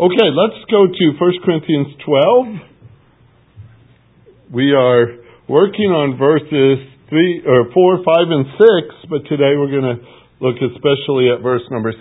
Okay, 0.00 0.32
let's 0.32 0.56
go 0.70 0.86
to 0.86 1.12
1 1.20 1.32
Corinthians 1.44 1.88
12. 2.06 2.46
We 4.50 4.72
are 4.72 5.20
working 5.46 5.92
on 5.92 6.16
verses 6.16 6.88
3 7.10 7.42
or 7.46 7.70
4, 7.70 7.98
5 8.02 8.30
and 8.30 8.46
6, 8.48 9.10
but 9.10 9.28
today 9.28 9.60
we're 9.60 9.68
going 9.68 10.00
to 10.00 10.00
look 10.40 10.56
especially 10.56 11.28
at 11.28 11.42
verse 11.42 11.60
number 11.70 11.92
6. 11.92 12.00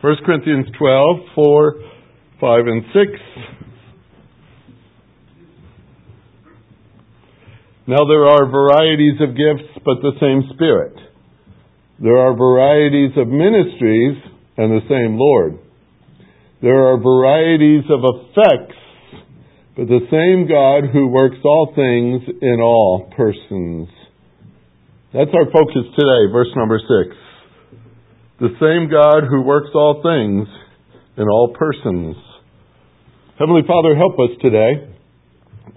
1 0.00 0.16
Corinthians 0.26 0.66
12, 0.76 1.16
4, 1.32 1.74
5 2.40 2.66
and 2.66 2.82
6. 2.82 2.98
Now 7.86 8.04
there 8.08 8.26
are 8.26 8.50
varieties 8.50 9.20
of 9.20 9.36
gifts, 9.36 9.70
but 9.84 10.02
the 10.02 10.18
same 10.18 10.50
Spirit. 10.52 11.09
There 12.02 12.16
are 12.16 12.34
varieties 12.36 13.12
of 13.16 13.28
ministries, 13.28 14.16
and 14.56 14.72
the 14.72 14.86
same 14.88 15.16
Lord. 15.16 15.58
There 16.62 16.92
are 16.92 16.96
varieties 16.96 17.84
of 17.88 18.00
effects, 18.04 18.76
but 19.76 19.88
the 19.88 20.04
same 20.10 20.48
God 20.48 20.90
who 20.92 21.08
works 21.08 21.38
all 21.44 21.72
things 21.74 22.22
in 22.42 22.60
all 22.60 23.10
persons. 23.16 23.88
That's 25.12 25.30
our 25.34 25.46
focus 25.52 25.84
today, 25.98 26.32
verse 26.32 26.50
number 26.56 26.78
6. 26.78 27.16
The 28.40 28.54
same 28.60 28.90
God 28.90 29.28
who 29.28 29.42
works 29.42 29.70
all 29.74 30.02
things 30.02 30.48
in 31.16 31.28
all 31.28 31.54
persons. 31.56 32.16
Heavenly 33.38 33.62
Father, 33.66 33.96
help 33.96 34.14
us 34.14 34.36
today 34.42 34.90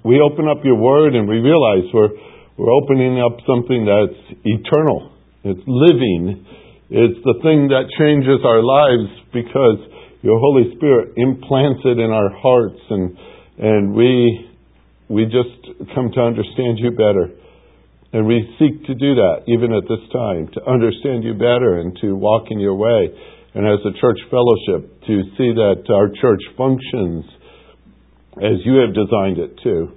we 0.04 0.20
open 0.20 0.48
up 0.48 0.64
your 0.64 0.76
word 0.76 1.16
and 1.16 1.28
we 1.28 1.40
realize 1.40 1.88
we're, 1.94 2.10
we're 2.58 2.72
opening 2.72 3.20
up 3.22 3.40
something 3.48 3.88
that's 3.88 4.40
eternal. 4.44 5.13
It's 5.44 5.64
living. 5.68 6.46
It's 6.90 7.20
the 7.24 7.38
thing 7.44 7.68
that 7.68 7.92
changes 8.00 8.40
our 8.48 8.64
lives 8.64 9.12
because 9.34 9.80
your 10.24 10.40
Holy 10.40 10.72
Spirit 10.76 11.14
implants 11.18 11.82
it 11.84 12.00
in 12.00 12.12
our 12.12 12.32
hearts 12.32 12.80
and, 12.90 13.18
and 13.60 13.94
we, 13.94 14.50
we 15.10 15.26
just 15.26 15.60
come 15.94 16.12
to 16.16 16.22
understand 16.22 16.80
you 16.80 16.92
better. 16.92 17.28
And 18.14 18.28
we 18.28 18.46
seek 18.56 18.86
to 18.86 18.94
do 18.94 19.16
that 19.16 19.44
even 19.48 19.74
at 19.74 19.84
this 19.90 20.06
time, 20.14 20.48
to 20.54 20.62
understand 20.70 21.24
you 21.24 21.34
better 21.34 21.82
and 21.82 21.98
to 22.02 22.16
walk 22.16 22.48
in 22.52 22.60
your 22.60 22.76
way. 22.76 23.10
And 23.56 23.68
as 23.68 23.80
a 23.84 23.92
church 24.00 24.20
fellowship, 24.32 25.02
to 25.06 25.24
see 25.36 25.52
that 25.60 25.84
our 25.90 26.08
church 26.22 26.42
functions 26.56 27.26
as 28.38 28.64
you 28.64 28.80
have 28.86 28.94
designed 28.96 29.38
it 29.40 29.60
too. 29.62 29.92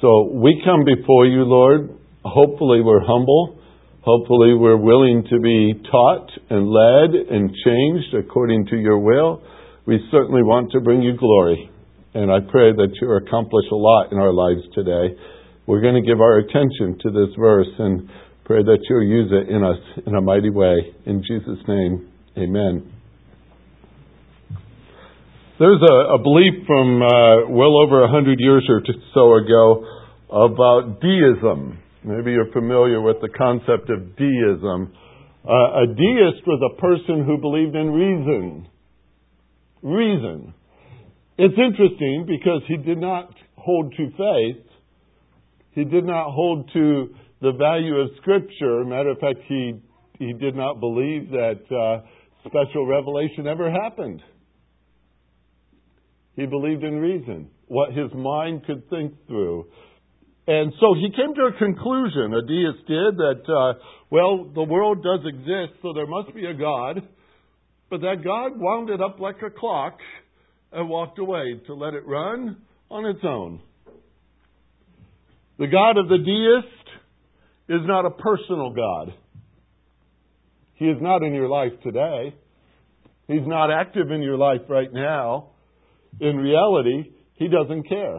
So 0.00 0.30
we 0.30 0.62
come 0.64 0.84
before 0.84 1.26
you, 1.26 1.42
Lord. 1.42 1.98
Hopefully 2.24 2.82
we're 2.82 3.04
humble. 3.04 3.58
Hopefully 4.02 4.54
we're 4.54 4.76
willing 4.76 5.22
to 5.30 5.38
be 5.38 5.80
taught 5.88 6.28
and 6.50 6.68
led 6.68 7.14
and 7.30 7.54
changed 7.64 8.14
according 8.18 8.66
to 8.66 8.76
your 8.76 8.98
will. 8.98 9.42
We 9.86 10.00
certainly 10.10 10.42
want 10.42 10.72
to 10.72 10.80
bring 10.80 11.02
you 11.02 11.16
glory. 11.16 11.70
And 12.14 12.30
I 12.30 12.40
pray 12.40 12.72
that 12.72 12.88
you 13.00 13.12
accomplish 13.12 13.64
a 13.70 13.76
lot 13.76 14.10
in 14.10 14.18
our 14.18 14.32
lives 14.32 14.62
today. 14.74 15.16
We're 15.66 15.80
going 15.80 15.94
to 15.94 16.06
give 16.06 16.20
our 16.20 16.38
attention 16.38 16.98
to 17.02 17.10
this 17.10 17.34
verse 17.38 17.70
and 17.78 18.10
pray 18.44 18.62
that 18.62 18.78
you'll 18.90 19.06
use 19.06 19.30
it 19.30 19.48
in 19.48 19.62
us 19.62 19.78
in 20.04 20.16
a 20.16 20.20
mighty 20.20 20.50
way. 20.50 20.94
In 21.06 21.22
Jesus' 21.22 21.62
name, 21.68 22.10
amen. 22.36 22.92
There's 25.60 25.80
a, 25.80 26.14
a 26.14 26.18
belief 26.18 26.66
from 26.66 27.02
uh, 27.02 27.48
well 27.50 27.80
over 27.80 28.02
a 28.02 28.10
hundred 28.10 28.40
years 28.40 28.68
or 28.68 28.82
so 29.14 29.34
ago 29.36 29.86
about 30.28 31.00
deism. 31.00 31.78
Maybe 32.04 32.32
you're 32.32 32.52
familiar 32.52 33.00
with 33.00 33.16
the 33.20 33.28
concept 33.28 33.90
of 33.90 34.16
deism. 34.16 34.92
Uh, 35.44 35.82
a 35.82 35.86
deist 35.86 36.46
was 36.46 36.60
a 36.62 36.80
person 36.80 37.24
who 37.24 37.38
believed 37.38 37.76
in 37.76 37.90
reason. 37.90 38.68
Reason. 39.82 40.54
It's 41.38 41.54
interesting 41.58 42.26
because 42.26 42.62
he 42.68 42.76
did 42.76 42.98
not 42.98 43.32
hold 43.56 43.92
to 43.96 44.10
faith. 44.10 44.66
He 45.72 45.84
did 45.84 46.04
not 46.04 46.30
hold 46.32 46.70
to 46.72 47.14
the 47.40 47.52
value 47.52 47.96
of 47.96 48.10
Scripture. 48.20 48.84
Matter 48.84 49.10
of 49.10 49.18
fact, 49.18 49.38
he 49.48 49.80
he 50.18 50.32
did 50.34 50.54
not 50.54 50.78
believe 50.78 51.30
that 51.30 51.60
uh, 51.70 52.06
special 52.46 52.86
revelation 52.86 53.46
ever 53.46 53.70
happened. 53.70 54.22
He 56.36 56.46
believed 56.46 56.84
in 56.84 56.94
reason, 56.94 57.48
what 57.66 57.92
his 57.92 58.12
mind 58.14 58.64
could 58.64 58.88
think 58.88 59.14
through. 59.26 59.66
And 60.46 60.72
so 60.80 60.94
he 60.94 61.10
came 61.10 61.34
to 61.34 61.54
a 61.54 61.58
conclusion, 61.58 62.34
a 62.34 62.42
deist 62.42 62.86
did, 62.88 63.16
that, 63.16 63.42
uh, 63.48 63.78
well, 64.10 64.50
the 64.52 64.64
world 64.64 65.02
does 65.02 65.20
exist, 65.24 65.80
so 65.82 65.92
there 65.92 66.06
must 66.06 66.34
be 66.34 66.46
a 66.46 66.54
God, 66.54 67.00
but 67.88 68.00
that 68.00 68.24
God 68.24 68.58
wound 68.58 68.90
it 68.90 69.00
up 69.00 69.20
like 69.20 69.36
a 69.46 69.50
clock 69.50 69.98
and 70.72 70.88
walked 70.88 71.18
away 71.18 71.60
to 71.66 71.74
let 71.74 71.94
it 71.94 72.04
run 72.06 72.56
on 72.90 73.06
its 73.06 73.20
own. 73.22 73.60
The 75.58 75.68
God 75.68 75.96
of 75.96 76.08
the 76.08 76.18
deist 76.18 76.88
is 77.68 77.86
not 77.86 78.04
a 78.04 78.10
personal 78.10 78.72
God. 78.72 79.14
He 80.74 80.86
is 80.86 80.98
not 81.00 81.22
in 81.22 81.34
your 81.34 81.48
life 81.48 81.72
today. 81.84 82.34
He's 83.28 83.46
not 83.46 83.70
active 83.70 84.10
in 84.10 84.22
your 84.22 84.36
life 84.36 84.62
right 84.68 84.92
now. 84.92 85.50
In 86.20 86.36
reality, 86.36 87.12
He 87.34 87.46
doesn't 87.46 87.88
care. 87.88 88.18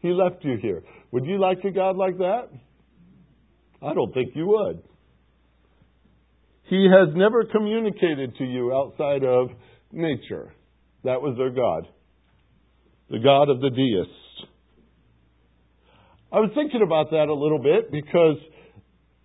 He 0.00 0.08
left 0.08 0.44
you 0.44 0.56
here. 0.60 0.82
Would 1.12 1.26
you 1.26 1.40
like 1.40 1.58
a 1.64 1.70
God 1.70 1.96
like 1.96 2.18
that? 2.18 2.48
I 3.82 3.94
don't 3.94 4.12
think 4.12 4.32
you 4.34 4.46
would. 4.46 4.82
He 6.68 6.88
has 6.90 7.14
never 7.14 7.44
communicated 7.44 8.36
to 8.36 8.44
you 8.44 8.74
outside 8.74 9.22
of 9.22 9.48
nature. 9.92 10.52
That 11.04 11.22
was 11.22 11.36
their 11.36 11.50
God. 11.50 11.86
The 13.10 13.18
God 13.20 13.48
of 13.48 13.60
the 13.60 13.70
deist. 13.70 14.48
I 16.32 16.40
was 16.40 16.50
thinking 16.54 16.82
about 16.84 17.10
that 17.10 17.28
a 17.28 17.34
little 17.34 17.60
bit 17.60 17.92
because 17.92 18.36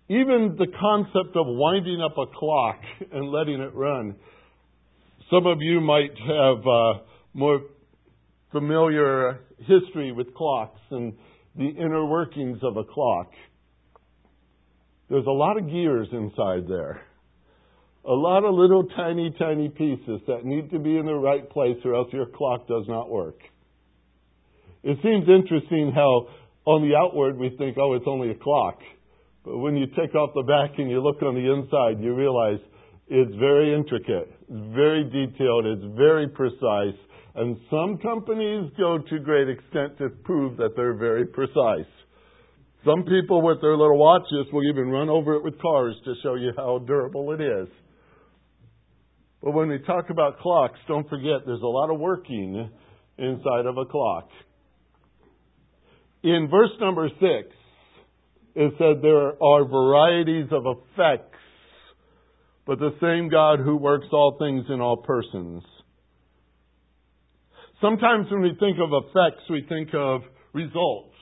even 0.08 0.56
the 0.56 0.68
concept 0.80 1.36
of 1.36 1.46
winding 1.46 2.00
up 2.00 2.16
a 2.16 2.26
clock 2.38 2.80
and 3.12 3.28
letting 3.30 3.60
it 3.60 3.74
run, 3.74 4.14
some 5.30 5.46
of 5.46 5.58
you 5.60 5.80
might 5.80 6.16
have 6.18 6.58
uh, 6.66 7.02
more 7.34 7.60
familiar 8.52 9.40
history 9.66 10.12
with 10.12 10.34
clocks 10.34 10.80
and 10.90 11.14
the 11.56 11.68
inner 11.68 12.04
workings 12.04 12.58
of 12.62 12.76
a 12.76 12.84
clock. 12.84 13.32
There's 15.10 15.26
a 15.26 15.30
lot 15.30 15.58
of 15.58 15.68
gears 15.70 16.08
inside 16.10 16.68
there. 16.68 17.02
A 18.04 18.12
lot 18.12 18.44
of 18.44 18.54
little 18.54 18.84
tiny, 18.96 19.34
tiny 19.38 19.68
pieces 19.68 20.20
that 20.26 20.44
need 20.44 20.70
to 20.70 20.78
be 20.78 20.96
in 20.96 21.06
the 21.06 21.14
right 21.14 21.48
place 21.48 21.76
or 21.84 21.94
else 21.94 22.12
your 22.12 22.26
clock 22.26 22.66
does 22.66 22.84
not 22.88 23.10
work. 23.10 23.38
It 24.82 24.98
seems 25.02 25.28
interesting 25.28 25.92
how 25.94 26.28
on 26.64 26.88
the 26.88 26.96
outward 26.96 27.38
we 27.38 27.54
think, 27.56 27.76
oh, 27.78 27.94
it's 27.94 28.06
only 28.08 28.30
a 28.30 28.34
clock. 28.34 28.80
But 29.44 29.58
when 29.58 29.76
you 29.76 29.86
take 29.86 30.14
off 30.14 30.30
the 30.34 30.42
back 30.42 30.78
and 30.78 30.90
you 30.90 31.02
look 31.02 31.22
on 31.22 31.34
the 31.34 31.52
inside, 31.52 32.02
you 32.02 32.14
realize 32.14 32.58
it's 33.08 33.34
very 33.36 33.74
intricate, 33.74 34.32
it's 34.48 34.74
very 34.74 35.04
detailed, 35.04 35.66
it's 35.66 35.96
very 35.96 36.28
precise, 36.28 36.98
and 37.34 37.56
some 37.70 37.98
companies 37.98 38.70
go 38.76 38.98
to 38.98 39.18
great 39.20 39.48
extent 39.48 39.96
to 39.98 40.10
prove 40.24 40.56
that 40.58 40.76
they're 40.76 40.96
very 40.96 41.26
precise. 41.26 41.90
Some 42.84 43.04
people 43.04 43.42
with 43.42 43.60
their 43.60 43.76
little 43.76 43.98
watches 43.98 44.52
will 44.52 44.68
even 44.68 44.88
run 44.88 45.08
over 45.08 45.34
it 45.34 45.44
with 45.44 45.60
cars 45.60 45.94
to 46.04 46.14
show 46.22 46.34
you 46.34 46.52
how 46.56 46.78
durable 46.78 47.32
it 47.32 47.40
is. 47.40 47.68
But 49.42 49.52
when 49.52 49.68
we 49.68 49.78
talk 49.78 50.10
about 50.10 50.40
clocks, 50.40 50.78
don't 50.86 51.08
forget 51.08 51.46
there's 51.46 51.62
a 51.62 51.66
lot 51.66 51.90
of 51.90 51.98
working 51.98 52.70
inside 53.18 53.66
of 53.66 53.76
a 53.78 53.86
clock. 53.86 54.28
In 56.22 56.48
verse 56.50 56.70
number 56.80 57.08
six, 57.08 57.54
it 58.54 58.72
said 58.78 59.02
there 59.02 59.42
are 59.42 59.64
varieties 59.64 60.48
of 60.52 60.64
effects, 60.66 61.38
but 62.66 62.78
the 62.78 62.94
same 63.00 63.28
God 63.28 63.60
who 63.60 63.76
works 63.76 64.06
all 64.12 64.36
things 64.38 64.66
in 64.68 64.80
all 64.80 64.98
persons. 64.98 65.62
Sometimes 67.82 68.30
when 68.30 68.42
we 68.42 68.54
think 68.60 68.78
of 68.78 68.90
effects, 68.92 69.42
we 69.50 69.66
think 69.68 69.88
of 69.92 70.20
results. 70.52 71.16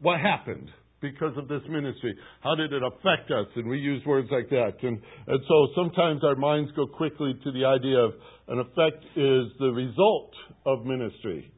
What 0.00 0.20
happened 0.20 0.70
because 1.02 1.36
of 1.36 1.48
this 1.48 1.60
ministry? 1.68 2.16
How 2.40 2.54
did 2.54 2.72
it 2.72 2.82
affect 2.82 3.30
us? 3.30 3.46
And 3.56 3.68
we 3.68 3.76
use 3.76 4.02
words 4.06 4.28
like 4.30 4.48
that. 4.48 4.72
And, 4.82 4.98
and 5.26 5.40
so 5.46 5.68
sometimes 5.76 6.24
our 6.24 6.34
minds 6.34 6.70
go 6.74 6.86
quickly 6.86 7.34
to 7.44 7.52
the 7.52 7.66
idea 7.66 7.98
of 7.98 8.12
an 8.48 8.58
effect 8.58 9.04
is 9.16 9.52
the 9.60 9.70
result 9.74 10.32
of 10.64 10.86
ministry. 10.86 11.52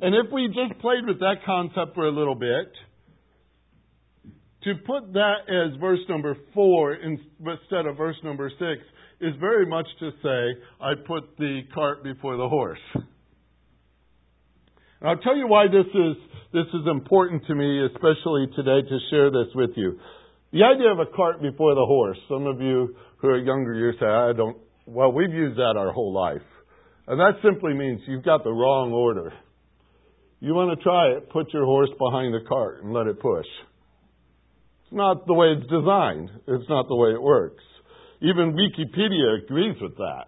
And 0.00 0.14
if 0.14 0.32
we 0.32 0.48
just 0.48 0.80
played 0.80 1.06
with 1.06 1.20
that 1.20 1.36
concept 1.46 1.94
for 1.94 2.06
a 2.06 2.12
little 2.12 2.34
bit, 2.34 2.72
to 4.64 4.74
put 4.84 5.12
that 5.12 5.46
as 5.48 5.78
verse 5.80 6.00
number 6.08 6.36
four 6.52 6.94
instead 6.94 7.86
of 7.86 7.96
verse 7.96 8.16
number 8.24 8.50
six 8.58 8.82
is 9.20 9.34
very 9.40 9.66
much 9.66 9.86
to 10.00 10.10
say, 10.22 10.60
I 10.80 10.94
put 11.06 11.36
the 11.38 11.62
cart 11.74 12.04
before 12.04 12.36
the 12.36 12.48
horse. 12.48 12.78
And 12.94 13.04
I'll 15.10 15.18
tell 15.18 15.36
you 15.36 15.46
why 15.46 15.66
this 15.66 15.86
is, 15.86 16.16
this 16.52 16.66
is 16.74 16.86
important 16.90 17.46
to 17.46 17.54
me, 17.54 17.84
especially 17.86 18.46
today, 18.56 18.82
to 18.88 18.98
share 19.10 19.30
this 19.30 19.48
with 19.54 19.70
you. 19.76 19.98
The 20.52 20.64
idea 20.64 20.90
of 20.90 20.98
a 20.98 21.06
cart 21.14 21.42
before 21.42 21.74
the 21.74 21.84
horse. 21.84 22.18
Some 22.28 22.46
of 22.46 22.60
you 22.60 22.96
who 23.18 23.28
are 23.28 23.38
younger, 23.38 23.74
you 23.74 23.92
say, 23.98 24.06
I 24.06 24.32
don't, 24.32 24.56
well, 24.86 25.12
we've 25.12 25.32
used 25.32 25.58
that 25.58 25.74
our 25.76 25.92
whole 25.92 26.12
life. 26.12 26.46
And 27.06 27.18
that 27.20 27.40
simply 27.42 27.74
means 27.74 28.00
you've 28.06 28.24
got 28.24 28.44
the 28.44 28.52
wrong 28.52 28.92
order. 28.92 29.32
You 30.40 30.54
want 30.54 30.78
to 30.78 30.82
try 30.82 31.16
it, 31.16 31.30
put 31.30 31.52
your 31.52 31.64
horse 31.64 31.90
behind 31.98 32.32
the 32.32 32.46
cart 32.48 32.82
and 32.82 32.92
let 32.92 33.06
it 33.08 33.20
push. 33.20 33.46
It's 34.84 34.92
not 34.92 35.26
the 35.26 35.34
way 35.34 35.48
it's 35.58 35.68
designed. 35.68 36.30
It's 36.46 36.68
not 36.68 36.86
the 36.88 36.94
way 36.94 37.10
it 37.10 37.20
works. 37.20 37.62
Even 38.20 38.54
Wikipedia 38.54 39.42
agrees 39.44 39.76
with 39.80 39.96
that. 39.96 40.26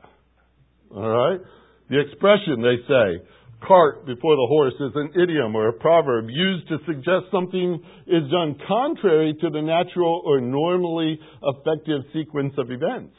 All 0.95 1.09
right? 1.09 1.41
The 1.89 2.01
expression 2.01 2.63
they 2.63 2.77
say, 2.87 3.27
cart 3.67 4.07
before 4.07 4.37
the 4.37 4.47
horse, 4.49 4.75
is 4.75 4.93
an 4.95 5.11
idiom 5.21 5.57
or 5.57 5.69
a 5.69 5.73
proverb 5.73 6.27
used 6.29 6.69
to 6.69 6.79
suggest 6.87 7.33
something 7.33 7.83
is 8.07 8.31
done 8.31 8.57
contrary 8.67 9.35
to 9.41 9.51
the 9.51 9.61
natural 9.61 10.23
or 10.25 10.41
normally 10.41 11.19
effective 11.43 12.03
sequence 12.13 12.55
of 12.59 12.71
events. 12.71 13.15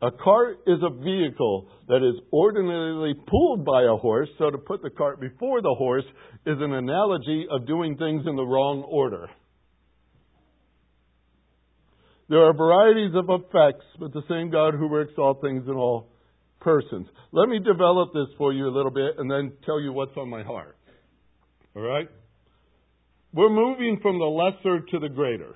A 0.00 0.10
cart 0.12 0.58
is 0.66 0.78
a 0.82 0.90
vehicle 0.90 1.68
that 1.88 2.06
is 2.06 2.20
ordinarily 2.32 3.14
pulled 3.26 3.64
by 3.64 3.82
a 3.82 3.96
horse, 3.96 4.28
so 4.38 4.50
to 4.50 4.58
put 4.58 4.82
the 4.82 4.90
cart 4.90 5.20
before 5.20 5.60
the 5.60 5.74
horse 5.76 6.04
is 6.46 6.56
an 6.60 6.72
analogy 6.72 7.46
of 7.50 7.66
doing 7.66 7.96
things 7.96 8.22
in 8.26 8.36
the 8.36 8.46
wrong 8.46 8.82
order. 8.82 9.28
There 12.28 12.44
are 12.44 12.52
varieties 12.52 13.14
of 13.14 13.24
effects, 13.28 13.86
but 13.98 14.12
the 14.12 14.22
same 14.28 14.50
God 14.50 14.74
who 14.74 14.88
works 14.88 15.14
all 15.16 15.34
things 15.40 15.64
in 15.66 15.74
all 15.74 16.08
persons. 16.60 17.06
Let 17.32 17.48
me 17.48 17.58
develop 17.58 18.12
this 18.12 18.28
for 18.36 18.52
you 18.52 18.66
a 18.66 18.74
little 18.74 18.90
bit 18.90 19.18
and 19.18 19.30
then 19.30 19.52
tell 19.64 19.80
you 19.80 19.92
what's 19.92 20.16
on 20.16 20.28
my 20.28 20.42
heart. 20.42 20.76
All 21.74 21.82
right? 21.82 22.08
We're 23.32 23.48
moving 23.48 23.98
from 24.02 24.18
the 24.18 24.24
lesser 24.24 24.80
to 24.80 24.98
the 24.98 25.08
greater 25.08 25.54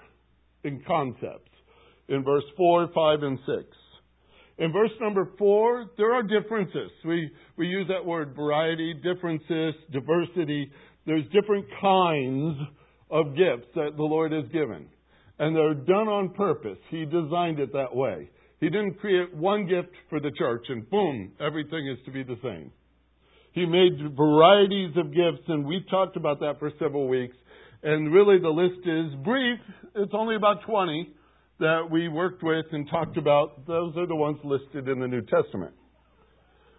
in 0.64 0.82
concepts 0.86 1.50
in 2.08 2.24
verse 2.24 2.44
4, 2.56 2.88
5, 2.94 3.22
and 3.22 3.38
6. 3.46 3.64
In 4.58 4.72
verse 4.72 4.90
number 5.00 5.28
4, 5.38 5.86
there 5.96 6.12
are 6.12 6.22
differences. 6.22 6.90
We, 7.04 7.30
we 7.56 7.66
use 7.66 7.88
that 7.88 8.04
word 8.04 8.34
variety, 8.36 8.94
differences, 8.94 9.74
diversity. 9.92 10.70
There's 11.04 11.24
different 11.32 11.66
kinds 11.80 12.56
of 13.10 13.36
gifts 13.36 13.68
that 13.74 13.96
the 13.96 14.02
Lord 14.02 14.32
has 14.32 14.44
given 14.52 14.86
and 15.42 15.56
they're 15.56 15.74
done 15.74 16.06
on 16.06 16.28
purpose. 16.28 16.78
He 16.88 17.04
designed 17.04 17.58
it 17.58 17.72
that 17.72 17.92
way. 17.92 18.30
He 18.60 18.70
didn't 18.70 19.00
create 19.00 19.34
one 19.34 19.66
gift 19.66 19.88
for 20.08 20.20
the 20.20 20.30
church 20.38 20.66
and 20.68 20.88
boom, 20.88 21.32
everything 21.40 21.88
is 21.88 21.98
to 22.04 22.12
be 22.12 22.22
the 22.22 22.36
same. 22.44 22.70
He 23.50 23.66
made 23.66 24.16
varieties 24.16 24.92
of 24.96 25.08
gifts, 25.08 25.42
and 25.48 25.66
we 25.66 25.84
talked 25.90 26.16
about 26.16 26.38
that 26.40 26.60
for 26.60 26.70
several 26.78 27.08
weeks. 27.08 27.36
And 27.82 28.12
really, 28.12 28.38
the 28.38 28.50
list 28.50 28.86
is 28.86 29.24
brief. 29.24 29.58
It's 29.96 30.12
only 30.14 30.36
about 30.36 30.58
20 30.64 31.10
that 31.58 31.88
we 31.90 32.08
worked 32.08 32.44
with 32.44 32.66
and 32.70 32.88
talked 32.88 33.16
about. 33.16 33.66
Those 33.66 33.96
are 33.96 34.06
the 34.06 34.14
ones 34.14 34.38
listed 34.44 34.88
in 34.88 35.00
the 35.00 35.08
New 35.08 35.22
Testament. 35.22 35.74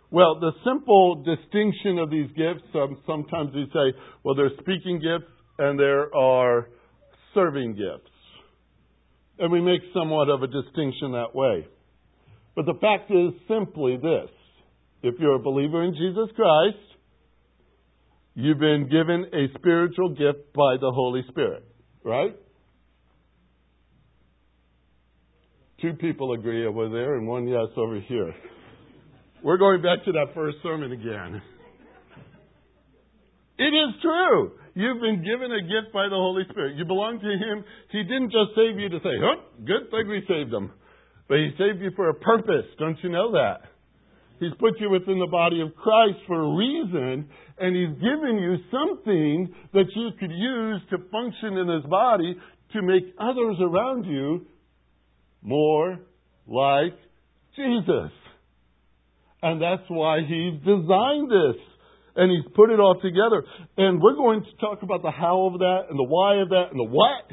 Well, 0.09 0.39
the 0.39 0.53
simple 0.63 1.21
distinction 1.21 1.99
of 1.99 2.09
these 2.09 2.29
gifts, 2.29 2.63
um, 2.75 2.97
sometimes 3.05 3.53
we 3.53 3.65
say, 3.73 3.97
well, 4.23 4.35
there's 4.35 4.53
speaking 4.61 5.01
gifts 5.01 5.31
and 5.59 5.77
there 5.77 6.15
are 6.15 6.69
serving 7.33 7.73
gifts. 7.73 8.12
And 9.39 9.51
we 9.51 9.61
make 9.61 9.81
somewhat 9.93 10.29
of 10.29 10.43
a 10.43 10.47
distinction 10.47 11.13
that 11.13 11.33
way. 11.33 11.67
But 12.55 12.65
the 12.65 12.75
fact 12.79 13.09
is 13.09 13.33
simply 13.47 13.97
this 13.97 14.29
if 15.01 15.15
you're 15.19 15.35
a 15.35 15.39
believer 15.39 15.83
in 15.83 15.93
Jesus 15.93 16.33
Christ, 16.35 16.77
you've 18.35 18.59
been 18.59 18.89
given 18.89 19.25
a 19.33 19.57
spiritual 19.57 20.09
gift 20.09 20.53
by 20.53 20.77
the 20.79 20.91
Holy 20.93 21.23
Spirit, 21.29 21.65
right? 22.03 22.35
Two 25.81 25.93
people 25.93 26.31
agree 26.33 26.65
over 26.65 26.87
there 26.87 27.15
and 27.15 27.27
one 27.27 27.47
yes 27.47 27.67
over 27.75 27.99
here. 27.99 28.33
We're 29.43 29.57
going 29.57 29.81
back 29.81 30.05
to 30.05 30.13
that 30.13 30.27
first 30.33 30.57
sermon 30.63 30.93
again. 30.93 31.41
It 33.57 33.63
is 33.63 34.01
true. 34.01 34.51
You've 34.75 35.01
been 35.01 35.23
given 35.23 35.51
a 35.51 35.61
gift 35.61 35.93
by 35.93 36.09
the 36.09 36.17
Holy 36.17 36.43
Spirit. 36.49 36.77
You 36.77 36.85
belong 36.85 37.19
to 37.19 37.29
Him. 37.29 37.63
He 37.91 38.01
didn't 38.03 38.31
just 38.31 38.55
save 38.55 38.79
you 38.79 38.89
to 38.89 38.97
say, 38.99 39.13
huh, 39.21 39.41
good 39.65 39.91
thing 39.91 40.09
we 40.09 40.25
saved 40.27 40.51
them. 40.51 40.71
But 41.29 41.37
He 41.37 41.51
saved 41.57 41.79
you 41.79 41.91
for 41.95 42.09
a 42.09 42.13
purpose. 42.15 42.65
Don't 42.79 42.97
you 43.03 43.09
know 43.09 43.31
that? 43.33 43.69
He's 44.39 44.53
put 44.59 44.79
you 44.79 44.89
within 44.89 45.19
the 45.19 45.29
body 45.29 45.61
of 45.61 45.75
Christ 45.75 46.17
for 46.25 46.41
a 46.41 46.57
reason, 46.57 47.29
and 47.59 47.75
He's 47.75 48.01
given 48.01 48.41
you 48.41 48.57
something 48.73 49.53
that 49.73 49.85
you 49.95 50.09
could 50.19 50.31
use 50.31 50.81
to 50.89 50.97
function 51.11 51.57
in 51.57 51.67
His 51.67 51.85
body 51.85 52.35
to 52.73 52.81
make 52.81 53.03
others 53.19 53.57
around 53.61 54.05
you 54.05 54.47
more 55.43 55.99
like 56.47 56.97
Jesus. 57.55 58.11
And 59.43 59.61
that's 59.61 59.87
why 59.87 60.21
He 60.27 60.59
designed 60.65 61.29
this 61.29 61.61
and 62.15 62.31
he's 62.31 62.45
put 62.55 62.69
it 62.69 62.79
all 62.79 62.99
together. 63.01 63.43
And 63.77 64.01
we're 64.01 64.15
going 64.15 64.43
to 64.43 64.51
talk 64.59 64.83
about 64.83 65.01
the 65.01 65.11
how 65.11 65.49
of 65.53 65.59
that 65.59 65.89
and 65.89 65.97
the 65.97 66.03
why 66.03 66.41
of 66.41 66.49
that 66.49 66.71
and 66.71 66.79
the 66.79 66.89
what 66.89 67.25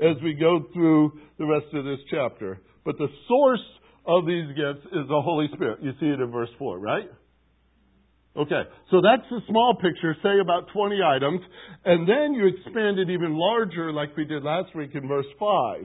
as 0.00 0.16
we 0.22 0.34
go 0.34 0.66
through 0.72 1.12
the 1.38 1.46
rest 1.46 1.66
of 1.74 1.84
this 1.84 1.98
chapter. 2.10 2.60
But 2.84 2.98
the 2.98 3.08
source 3.26 3.64
of 4.06 4.26
these 4.26 4.48
gifts 4.48 4.86
is 4.86 5.08
the 5.08 5.20
Holy 5.20 5.48
Spirit. 5.54 5.80
You 5.82 5.92
see 6.00 6.06
it 6.06 6.20
in 6.20 6.30
verse 6.30 6.50
4, 6.58 6.78
right? 6.78 7.10
Okay, 8.36 8.62
so 8.92 9.00
that's 9.02 9.28
the 9.30 9.40
small 9.48 9.74
picture, 9.74 10.14
say 10.22 10.38
about 10.40 10.68
20 10.72 10.96
items, 11.02 11.40
and 11.84 12.08
then 12.08 12.34
you 12.34 12.46
expand 12.46 12.98
it 12.98 13.10
even 13.10 13.36
larger 13.36 13.92
like 13.92 14.16
we 14.16 14.24
did 14.24 14.44
last 14.44 14.74
week 14.76 14.90
in 14.94 15.08
verse 15.08 15.26
5. 15.40 15.84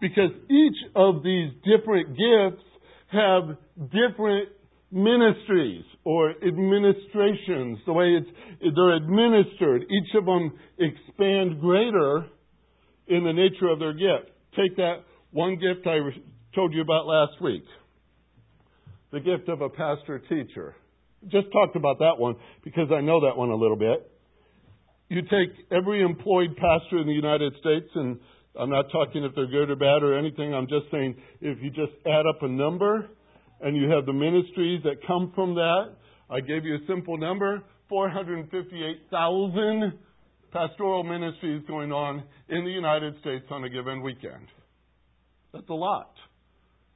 Because 0.00 0.30
each 0.50 0.76
of 0.94 1.22
these 1.22 1.50
different 1.64 2.08
gifts 2.08 2.64
have 3.12 3.56
different 3.90 4.50
ministries 4.90 5.84
or 6.04 6.30
administrations, 6.30 7.78
the 7.86 7.92
way 7.92 8.18
it's, 8.18 8.74
they're 8.74 8.96
administered. 8.96 9.82
Each 9.82 10.14
of 10.16 10.24
them 10.24 10.52
expand 10.78 11.60
greater 11.60 12.26
in 13.06 13.24
the 13.24 13.32
nature 13.32 13.68
of 13.68 13.78
their 13.78 13.92
gift. 13.92 14.30
Take 14.56 14.76
that 14.76 15.04
one 15.30 15.54
gift 15.54 15.86
I 15.86 15.98
told 16.54 16.74
you 16.74 16.80
about 16.82 17.06
last 17.06 17.40
week 17.40 17.64
the 19.12 19.20
gift 19.20 19.48
of 19.48 19.60
a 19.60 19.68
pastor 19.68 20.20
teacher. 20.28 20.74
Just 21.28 21.50
talked 21.52 21.76
about 21.76 21.98
that 21.98 22.18
one 22.18 22.36
because 22.64 22.88
I 22.96 23.00
know 23.00 23.20
that 23.26 23.36
one 23.36 23.50
a 23.50 23.56
little 23.56 23.76
bit. 23.76 24.10
You 25.08 25.22
take 25.22 25.66
every 25.72 26.02
employed 26.02 26.56
pastor 26.56 26.98
in 26.98 27.06
the 27.06 27.12
United 27.12 27.52
States, 27.60 27.88
and 27.94 28.20
I'm 28.58 28.70
not 28.70 28.86
talking 28.92 29.24
if 29.24 29.34
they're 29.34 29.48
good 29.48 29.70
or 29.70 29.76
bad 29.76 30.02
or 30.02 30.16
anything, 30.16 30.54
I'm 30.54 30.68
just 30.68 30.86
saying 30.92 31.16
if 31.40 31.58
you 31.60 31.70
just 31.70 31.92
add 32.06 32.26
up 32.26 32.42
a 32.42 32.48
number, 32.48 33.08
and 33.60 33.76
you 33.76 33.90
have 33.90 34.06
the 34.06 34.12
ministries 34.12 34.82
that 34.84 35.04
come 35.06 35.32
from 35.34 35.54
that. 35.54 35.92
I 36.28 36.40
gave 36.40 36.64
you 36.64 36.74
a 36.76 36.86
simple 36.86 37.18
number 37.18 37.62
458,000 37.88 39.98
pastoral 40.52 41.04
ministries 41.04 41.62
going 41.66 41.92
on 41.92 42.22
in 42.48 42.64
the 42.64 42.70
United 42.70 43.14
States 43.20 43.44
on 43.50 43.64
a 43.64 43.68
given 43.68 44.02
weekend. 44.02 44.46
That's 45.52 45.68
a 45.68 45.74
lot. 45.74 46.12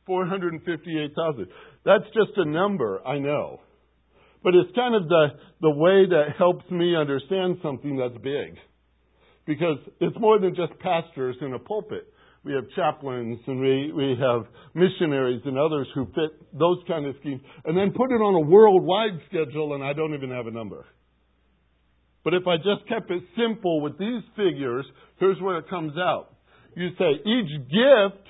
458,000. 0.06 1.49
That's 1.85 2.04
just 2.06 2.37
a 2.37 2.44
number, 2.44 3.04
I 3.06 3.18
know. 3.18 3.61
But 4.42 4.54
it's 4.54 4.75
kind 4.75 4.94
of 4.94 5.09
the, 5.09 5.26
the 5.62 5.71
way 5.71 6.06
that 6.09 6.37
helps 6.38 6.71
me 6.71 6.94
understand 6.94 7.59
something 7.62 7.97
that's 7.97 8.16
big. 8.23 8.56
Because 9.47 9.78
it's 10.00 10.16
more 10.18 10.38
than 10.38 10.54
just 10.54 10.78
pastors 10.78 11.37
in 11.40 11.54
a 11.54 11.59
pulpit 11.59 12.06
we 12.45 12.53
have 12.53 12.65
chaplains 12.77 13.41
and 13.47 13.61
we, 13.61 13.93
we 13.93 14.17
have 14.21 14.45
missionaries 14.75 15.41
and 15.45 15.59
others 15.59 15.89
who 15.95 16.07
fit 16.07 16.33
those 16.53 16.79
kind 16.87 17.07
of 17.07 17.15
schemes, 17.21 17.41
and 17.65 17.77
then 17.77 17.93
put 17.97 18.13
it 18.13 18.21
on 18.21 18.35
a 18.35 18.41
worldwide 18.41 19.19
schedule, 19.29 19.75
and 19.75 19.83
I 19.83 19.93
don't 19.93 20.15
even 20.15 20.31
have 20.31 20.47
a 20.47 20.51
number. 20.51 20.85
But 22.23 22.35
if 22.35 22.47
I 22.47 22.57
just 22.57 22.89
kept 22.89 23.11
it 23.11 23.23
simple 23.37 23.81
with 23.81 23.99
these 23.99 24.23
figures, 24.37 24.85
here's 25.19 25.41
where 25.41 25.59
it 25.59 25.69
comes 25.69 25.93
out. 25.99 26.35
You 26.77 26.91
say 26.99 27.13
each 27.25 27.51
gift 27.69 28.27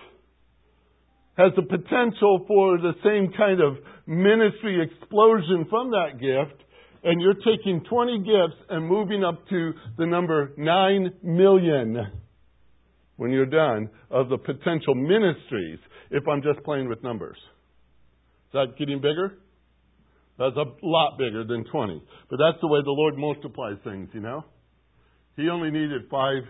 has 1.36 1.52
the 1.56 1.62
potential 1.62 2.44
for 2.46 2.78
the 2.78 2.92
same 3.02 3.32
kind 3.36 3.60
of 3.60 3.76
ministry 4.06 4.80
explosion 4.82 5.66
from 5.68 5.90
that 5.90 6.20
gift, 6.20 6.62
and 7.02 7.20
you're 7.20 7.34
taking 7.34 7.84
20 7.88 8.18
gifts 8.18 8.60
and 8.70 8.86
moving 8.86 9.24
up 9.24 9.48
to 9.48 9.72
the 9.98 10.06
number 10.06 10.52
9 10.56 11.10
million 11.22 12.12
when 13.16 13.30
you're 13.30 13.46
done 13.46 13.88
of 14.10 14.28
the 14.28 14.38
potential 14.38 14.94
ministries 14.94 15.78
if 16.10 16.26
I'm 16.28 16.42
just 16.42 16.64
playing 16.64 16.88
with 16.88 17.02
numbers. 17.02 17.36
Is 17.36 18.52
that 18.52 18.78
getting 18.78 18.98
bigger? 18.98 19.38
That's 20.38 20.56
a 20.56 20.64
lot 20.82 21.16
bigger 21.18 21.44
than 21.44 21.64
20. 21.64 22.02
But 22.28 22.38
that's 22.38 22.60
the 22.60 22.68
way 22.68 22.80
the 22.84 22.90
Lord 22.90 23.16
multiplies 23.16 23.76
things, 23.84 24.08
you 24.12 24.20
know? 24.20 24.44
He 25.36 25.48
only 25.48 25.70
needed 25.70 26.02
five 26.10 26.42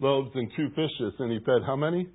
loaves 0.00 0.30
and 0.34 0.50
two 0.56 0.68
fishes, 0.70 1.14
and 1.18 1.32
he 1.32 1.38
fed 1.40 1.62
how 1.66 1.76
many? 1.76 2.08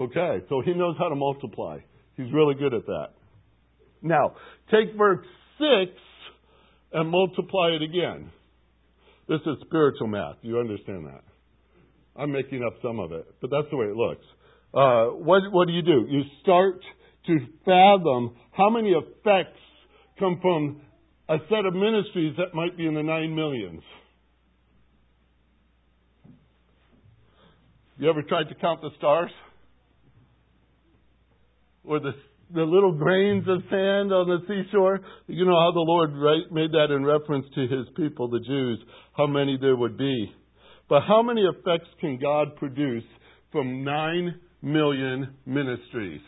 Okay, 0.00 0.44
so 0.48 0.62
he 0.64 0.72
knows 0.72 0.96
how 0.98 1.08
to 1.08 1.14
multiply. 1.14 1.78
He's 2.16 2.32
really 2.32 2.54
good 2.54 2.74
at 2.74 2.86
that. 2.86 3.08
Now, 4.00 4.34
take 4.70 4.96
verse 4.96 5.24
6 5.58 5.92
and 6.92 7.10
multiply 7.10 7.70
it 7.70 7.82
again. 7.82 8.30
This 9.28 9.40
is 9.46 9.56
spiritual 9.66 10.08
math. 10.08 10.36
You 10.42 10.58
understand 10.58 11.06
that? 11.06 11.22
I'm 12.16 12.32
making 12.32 12.62
up 12.62 12.74
some 12.82 13.00
of 13.00 13.12
it, 13.12 13.26
but 13.40 13.50
that's 13.50 13.68
the 13.70 13.76
way 13.76 13.86
it 13.86 13.96
looks. 13.96 14.24
Uh, 14.74 15.16
what, 15.16 15.42
what 15.50 15.66
do 15.66 15.72
you 15.72 15.82
do? 15.82 16.06
You 16.08 16.22
start 16.42 16.80
to 17.26 17.38
fathom 17.64 18.36
how 18.52 18.70
many 18.70 18.90
effects 18.90 19.58
come 20.18 20.38
from 20.40 20.80
a 21.28 21.36
set 21.48 21.64
of 21.64 21.74
ministries 21.74 22.34
that 22.36 22.54
might 22.54 22.76
be 22.76 22.86
in 22.86 22.94
the 22.94 23.02
nine 23.02 23.34
millions. 23.34 23.82
You 27.98 28.10
ever 28.10 28.22
tried 28.22 28.48
to 28.48 28.54
count 28.56 28.80
the 28.80 28.90
stars? 28.98 29.30
Or 31.84 32.00
the, 32.00 32.12
the 32.52 32.62
little 32.62 32.92
grains 32.92 33.46
of 33.48 33.58
sand 33.70 34.12
on 34.12 34.28
the 34.28 34.38
seashore? 34.48 35.00
You 35.26 35.44
know 35.44 35.58
how 35.58 35.72
the 35.72 35.80
Lord 35.80 36.12
made 36.50 36.72
that 36.72 36.94
in 36.94 37.04
reference 37.04 37.46
to 37.54 37.60
his 37.62 37.86
people, 37.96 38.28
the 38.28 38.40
Jews, 38.40 38.78
how 39.16 39.26
many 39.26 39.58
there 39.60 39.76
would 39.76 39.96
be. 39.96 40.32
But 40.88 41.02
how 41.06 41.22
many 41.22 41.42
effects 41.42 41.88
can 42.00 42.18
God 42.18 42.56
produce 42.56 43.04
from 43.50 43.84
nine 43.84 44.40
million 44.60 45.34
ministries? 45.46 46.20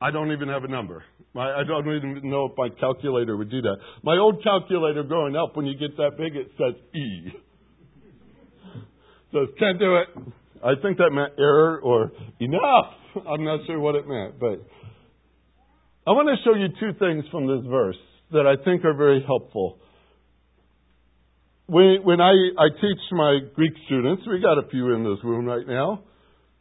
I 0.00 0.10
don't 0.12 0.30
even 0.30 0.48
have 0.48 0.62
a 0.62 0.68
number. 0.68 1.02
I 1.36 1.62
don't 1.66 1.86
even 1.96 2.30
know 2.30 2.46
if 2.46 2.52
my 2.56 2.68
calculator 2.80 3.36
would 3.36 3.50
do 3.50 3.60
that. 3.62 3.76
My 4.02 4.16
old 4.16 4.42
calculator 4.42 5.02
growing 5.02 5.34
up, 5.36 5.56
when 5.56 5.66
you 5.66 5.76
get 5.76 5.96
that 5.96 6.12
big, 6.16 6.36
it 6.36 6.50
says 6.56 6.74
E. 6.94 7.32
Says, 9.32 9.48
can't 9.58 9.78
do 9.78 9.96
it. 9.96 10.08
I 10.64 10.74
think 10.80 10.98
that 10.98 11.10
meant 11.12 11.32
error 11.38 11.80
or 11.80 12.12
enough. 12.40 12.94
I'm 13.28 13.44
not 13.44 13.60
sure 13.66 13.78
what 13.78 13.94
it 13.94 14.06
meant, 14.08 14.38
but 14.38 14.66
I 16.06 16.12
want 16.12 16.28
to 16.28 16.36
show 16.44 16.56
you 16.56 16.68
two 16.80 16.98
things 16.98 17.24
from 17.30 17.46
this 17.46 17.66
verse 17.68 17.98
that 18.32 18.46
I 18.46 18.62
think 18.64 18.84
are 18.84 18.94
very 18.94 19.22
helpful. 19.26 19.78
When, 21.68 22.00
when 22.02 22.18
I, 22.18 22.32
I 22.32 22.72
teach 22.80 23.02
my 23.12 23.40
Greek 23.54 23.74
students, 23.84 24.22
we 24.26 24.40
got 24.40 24.56
a 24.56 24.66
few 24.70 24.94
in 24.94 25.04
this 25.04 25.22
room 25.22 25.44
right 25.44 25.68
now. 25.68 26.00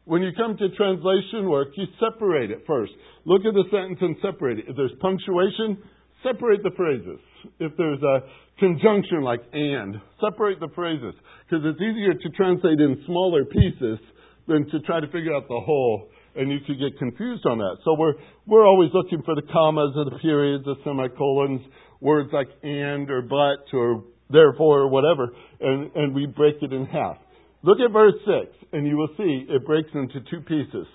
When 0.04 0.22
you 0.22 0.32
come 0.36 0.58
to 0.58 0.68
translation 0.76 1.48
work, 1.48 1.70
you 1.78 1.86
separate 1.96 2.52
it 2.52 2.66
first. 2.68 2.92
Look 3.24 3.46
at 3.46 3.54
the 3.54 3.64
sentence 3.72 4.00
and 4.02 4.18
separate 4.22 4.60
it. 4.60 4.66
If 4.68 4.76
there's 4.76 4.92
punctuation, 5.00 5.80
separate 6.24 6.62
the 6.62 6.72
phrases. 6.76 7.20
If 7.58 7.72
there's 7.78 8.04
a 8.04 8.20
conjunction 8.60 9.22
like 9.22 9.40
and, 9.54 9.96
separate 10.20 10.60
the 10.60 10.68
phrases. 10.76 11.16
Because 11.48 11.64
it's 11.64 11.80
easier 11.80 12.12
to 12.12 12.30
translate 12.36 12.80
in 12.82 13.02
smaller 13.06 13.46
pieces 13.46 14.00
than 14.46 14.70
to 14.72 14.82
try 14.82 15.00
to 15.00 15.08
figure 15.08 15.34
out 15.34 15.48
the 15.48 15.62
whole, 15.64 16.10
and 16.36 16.52
you 16.52 16.60
could 16.68 16.80
get 16.80 17.00
confused 17.00 17.46
on 17.46 17.60
that. 17.60 17.78
So 17.86 17.96
we're, 17.98 18.16
we're 18.46 18.68
always 18.68 18.90
looking 18.94 19.24
for 19.24 19.36
the 19.36 19.48
commas 19.54 19.96
or 19.96 20.04
the 20.04 20.20
periods, 20.20 20.66
the 20.66 20.76
semicolons, 20.84 21.62
words 22.02 22.30
like 22.34 22.50
and 22.62 23.10
or 23.10 23.22
but 23.22 23.72
or 23.72 24.04
therefore 24.30 24.82
or 24.82 24.90
whatever, 24.90 25.30
and, 25.60 25.92
and 25.96 26.16
we 26.16 26.26
break 26.26 26.56
it 26.62 26.74
in 26.74 26.86
half. 26.86 27.18
Look 27.64 27.80
at 27.80 27.92
verse 27.92 28.14
6, 28.26 28.56
and 28.74 28.88
you 28.88 28.98
will 28.98 29.10
see 29.18 29.46
it 29.50 29.66
breaks 29.66 29.90
into 29.94 30.20
two 30.30 30.42
pieces. 30.42 30.88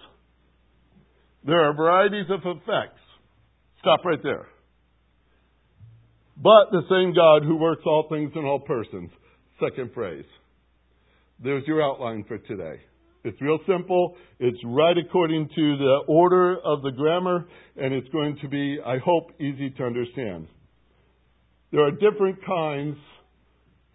There 1.45 1.61
are 1.69 1.75
varieties 1.75 2.27
of 2.31 2.41
effects. 2.41 3.01
Stop 3.81 4.05
right 4.05 4.23
there. 4.23 4.47
But 6.37 6.71
the 6.71 6.83
same 6.89 7.15
God 7.15 7.43
who 7.43 7.57
works 7.57 7.83
all 7.85 8.07
things 8.09 8.33
in 8.35 8.45
all 8.45 8.61
persons. 8.61 9.11
Second 9.61 9.93
phrase. 9.93 10.25
There's 11.43 11.67
your 11.67 11.83
outline 11.83 12.25
for 12.27 12.39
today. 12.39 12.81
It's 13.25 13.41
real 13.41 13.59
simple. 13.67 14.17
It's 14.41 14.59
right 14.65 14.97
according 14.99 15.49
to 15.49 15.77
the 15.77 15.99
order 16.09 16.57
of 16.65 16.83
the 16.83 16.91
grammar, 16.91 17.47
and 17.77 17.93
it's 17.95 18.09
going 18.09 18.39
to 18.43 18.49
be, 18.49 18.79
I 18.85 18.99
hope, 18.99 19.31
easy 19.41 19.71
to 19.71 19.85
understand. 19.85 20.49
There 21.71 21.85
are 21.85 21.93
different 21.93 22.45
kinds 22.45 22.97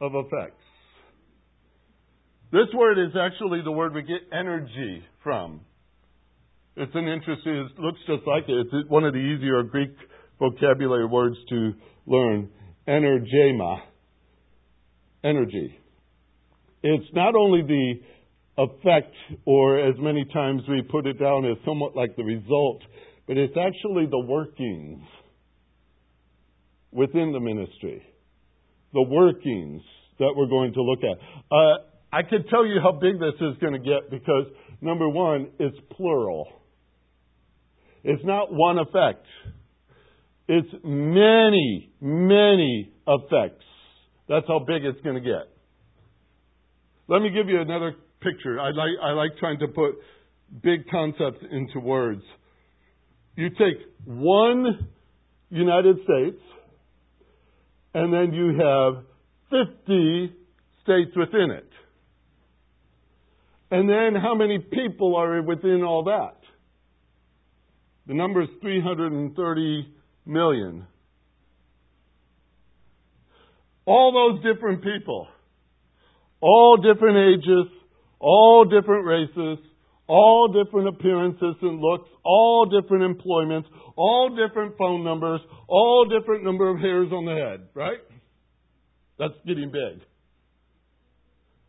of 0.02 0.14
effects. 0.16 0.64
This 2.52 2.68
word 2.74 2.98
is 2.98 3.14
actually 3.20 3.62
the 3.64 3.72
word 3.72 3.94
we 3.94 4.04
get 4.04 4.22
energy 4.32 5.04
from. 5.24 5.62
It's 6.76 6.94
an 6.94 7.08
interesting, 7.08 7.70
it 7.76 7.82
looks 7.82 8.00
just 8.08 8.26
like 8.28 8.44
it. 8.48 8.68
It's 8.72 8.90
one 8.90 9.04
of 9.04 9.14
the 9.14 9.20
easier 9.20 9.64
Greek 9.64 9.92
vocabulary 10.40 11.08
words 11.08 11.36
to 11.50 11.74
learn. 12.06 12.50
Energema. 12.88 13.80
Energy. 15.24 15.78
It's 16.84 17.14
not 17.14 17.36
only 17.36 17.64
the 17.64 17.94
effect, 18.64 19.14
or 19.46 19.80
as 19.80 19.96
many 20.00 20.26
times 20.34 20.62
we 20.70 20.84
put 20.84 21.06
it 21.06 21.20
down 21.20 21.46
as 21.46 21.58
somewhat 21.66 21.96
like 21.96 22.16
the 22.16 22.24
result, 22.24 22.82
but 23.28 23.38
it's 23.38 23.56
actually 23.58 24.06
the 24.06 24.20
workings 24.20 25.04
within 26.92 27.34
the 27.34 27.40
ministry. 27.40 28.04
The 28.98 29.04
workings 29.04 29.84
that 30.18 30.34
we're 30.36 30.50
going 30.50 30.74
to 30.74 30.82
look 30.82 31.02
at. 31.04 31.20
Uh, 31.52 31.76
I 32.12 32.24
could 32.24 32.50
tell 32.50 32.66
you 32.66 32.80
how 32.82 32.94
big 32.94 33.20
this 33.20 33.36
is 33.40 33.56
going 33.62 33.74
to 33.74 33.80
get 33.80 34.10
because, 34.10 34.48
number 34.82 35.08
one, 35.08 35.52
it's 35.60 35.78
plural. 35.96 36.48
It's 38.04 38.24
not 38.26 38.48
one 38.52 38.80
effect. 38.80 39.24
It's 40.48 40.68
many, 40.84 41.92
many 42.02 42.92
effects. 43.08 43.66
That's 44.28 44.48
how 44.48 44.66
big 44.66 44.84
it's 44.84 45.00
going 45.02 45.16
to 45.16 45.22
get. 45.22 45.46
Let 47.08 47.22
me 47.22 47.30
give 47.30 47.48
you 47.50 47.62
another 47.62 47.94
picture. 48.22 48.60
I 48.60 48.70
like, 48.70 48.98
I 49.04 49.12
like 49.12 49.38
trying 49.40 49.60
to 49.60 49.68
put 49.68 49.94
big 50.64 50.88
concepts 50.90 51.46
into 51.52 51.80
words. 51.86 52.24
You 53.36 53.50
take 53.50 53.78
one 54.06 54.90
United 55.52 55.98
States, 56.04 56.42
and 57.94 58.14
then 58.14 58.34
you 58.34 58.58
have 58.60 59.04
50 59.50 60.34
states 60.84 61.12
within 61.16 61.52
it. 61.52 61.70
And 63.70 63.90
then 63.90 64.20
how 64.22 64.34
many 64.36 64.60
people 64.60 65.16
are 65.16 65.42
within 65.42 65.84
all 65.84 66.06
that? 66.06 66.38
The 68.08 68.14
number 68.14 68.42
is 68.42 68.50
330 68.62 69.94
million. 70.26 70.88
All 73.86 74.12
those 74.14 74.54
different 74.54 74.84
people, 74.84 75.28
all 76.42 76.78
different 76.78 77.18
ages, 77.18 77.68
all 78.20 78.66
different 78.66 79.06
races, 79.06 79.66
all 80.08 80.48
different 80.48 80.88
appearances 80.88 81.56
and 81.62 81.80
looks, 81.80 82.10
all 82.24 82.66
different 82.66 83.04
employments, 83.04 83.68
all 83.96 84.30
different 84.30 84.78
phone 84.78 85.04
numbers, 85.04 85.42
all 85.68 86.06
different 86.06 86.44
number 86.44 86.70
of 86.70 86.80
hairs 86.80 87.10
on 87.12 87.26
the 87.26 87.34
head, 87.34 87.68
right? 87.74 88.00
That's 89.20 89.34
getting 89.46 89.72
big. 89.72 90.02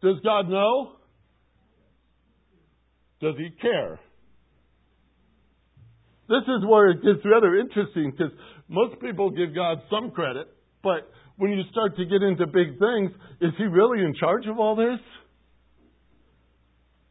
Does 0.02 0.20
God 0.22 0.48
know? 0.48 0.92
Does 3.20 3.34
he 3.36 3.50
care? 3.60 3.98
This 6.28 6.42
is 6.42 6.64
where 6.68 6.90
it 6.90 7.02
gets 7.02 7.24
rather 7.24 7.56
interesting 7.56 8.12
because 8.12 8.32
most 8.68 9.00
people 9.00 9.30
give 9.30 9.54
God 9.54 9.78
some 9.90 10.10
credit, 10.10 10.46
but 10.82 11.10
when 11.36 11.50
you 11.52 11.62
start 11.70 11.96
to 11.96 12.04
get 12.04 12.22
into 12.22 12.46
big 12.46 12.78
things, 12.78 13.10
is 13.40 13.52
he 13.56 13.64
really 13.64 14.04
in 14.04 14.14
charge 14.14 14.46
of 14.46 14.58
all 14.58 14.76
this? 14.76 15.00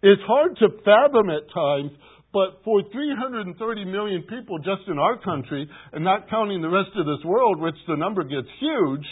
It's 0.10 0.22
hard 0.26 0.56
to 0.60 0.70
fathom 0.86 1.30
at 1.30 1.54
times, 1.54 1.92
but 2.32 2.64
for 2.64 2.82
330 2.94 3.84
million 3.84 4.22
people 4.22 4.58
just 4.60 4.88
in 4.88 4.98
our 4.98 5.20
country, 5.20 5.70
and 5.92 6.02
not 6.02 6.30
counting 6.30 6.62
the 6.62 6.70
rest 6.70 6.92
of 6.96 7.06
this 7.06 7.26
world, 7.26 7.60
which 7.60 7.76
the 7.90 7.98
number 7.98 8.24
gets 8.24 8.48
huge, 8.58 9.06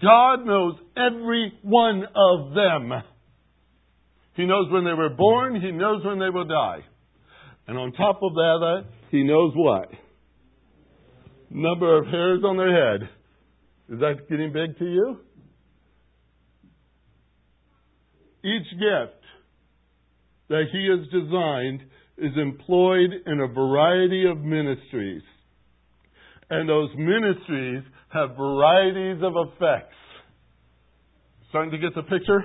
God 0.00 0.46
knows 0.46 0.74
every 0.96 1.52
one 1.62 2.04
of 2.14 2.54
them. 2.54 2.92
He 4.34 4.46
knows 4.46 4.70
when 4.70 4.84
they 4.84 4.92
were 4.92 5.10
born. 5.10 5.60
He 5.60 5.72
knows 5.72 6.04
when 6.04 6.20
they 6.20 6.30
will 6.30 6.46
die. 6.46 6.84
And 7.66 7.76
on 7.76 7.90
top 7.94 8.20
of 8.22 8.32
that, 8.34 8.84
uh, 8.84 8.88
He 9.10 9.24
knows 9.24 9.54
what? 9.56 9.88
Number 11.50 11.98
of 11.98 12.06
hairs 12.06 12.42
on 12.44 12.56
their 12.56 12.92
head. 12.92 13.08
Is 13.88 13.98
that 13.98 14.28
getting 14.30 14.52
big 14.52 14.78
to 14.78 14.84
you? 14.84 15.16
Each 18.44 18.70
gift 18.70 19.26
that 20.48 20.64
He 20.72 20.88
has 20.90 21.06
designed 21.10 21.82
is 22.18 22.32
employed 22.36 23.10
in 23.26 23.40
a 23.40 23.46
variety 23.46 24.26
of 24.28 24.38
ministries. 24.38 25.22
And 26.48 26.68
those 26.68 26.90
ministries 26.96 27.82
have 28.08 28.36
varieties 28.36 29.22
of 29.22 29.32
effects. 29.48 29.94
Starting 31.50 31.72
to 31.72 31.78
get 31.78 31.94
the 31.94 32.02
picture? 32.02 32.40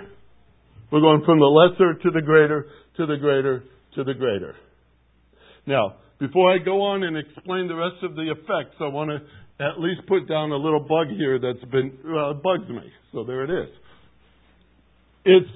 We're 0.91 1.01
going 1.01 1.23
from 1.25 1.39
the 1.39 1.45
lesser 1.45 1.93
to 1.93 2.11
the 2.11 2.21
greater, 2.21 2.65
to 2.97 3.05
the 3.05 3.17
greater, 3.17 3.63
to 3.95 4.03
the 4.03 4.13
greater. 4.13 4.55
Now, 5.65 5.95
before 6.19 6.53
I 6.53 6.57
go 6.57 6.81
on 6.81 7.03
and 7.03 7.17
explain 7.17 7.67
the 7.67 7.75
rest 7.75 8.03
of 8.03 8.15
the 8.15 8.31
effects, 8.31 8.75
I 8.79 8.87
want 8.87 9.09
to 9.09 9.63
at 9.63 9.79
least 9.79 10.01
put 10.07 10.27
down 10.27 10.51
a 10.51 10.57
little 10.57 10.79
bug 10.79 11.07
here 11.15 11.39
that's 11.39 11.63
been 11.71 11.97
uh, 12.05 12.33
bugs 12.33 12.67
me. 12.69 12.91
So 13.13 13.23
there 13.23 13.43
it 13.43 13.63
is. 13.63 13.69
It's 15.23 15.51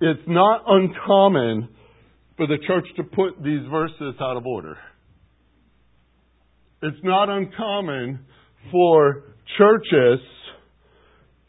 it's 0.00 0.20
not 0.26 0.62
uncommon 0.66 1.68
for 2.36 2.46
the 2.46 2.58
church 2.66 2.86
to 2.96 3.04
put 3.04 3.42
these 3.42 3.62
verses 3.70 4.14
out 4.20 4.36
of 4.36 4.46
order. 4.46 4.76
It's 6.82 6.98
not 7.02 7.30
uncommon 7.30 8.26
for 8.70 9.24
churches 9.56 10.20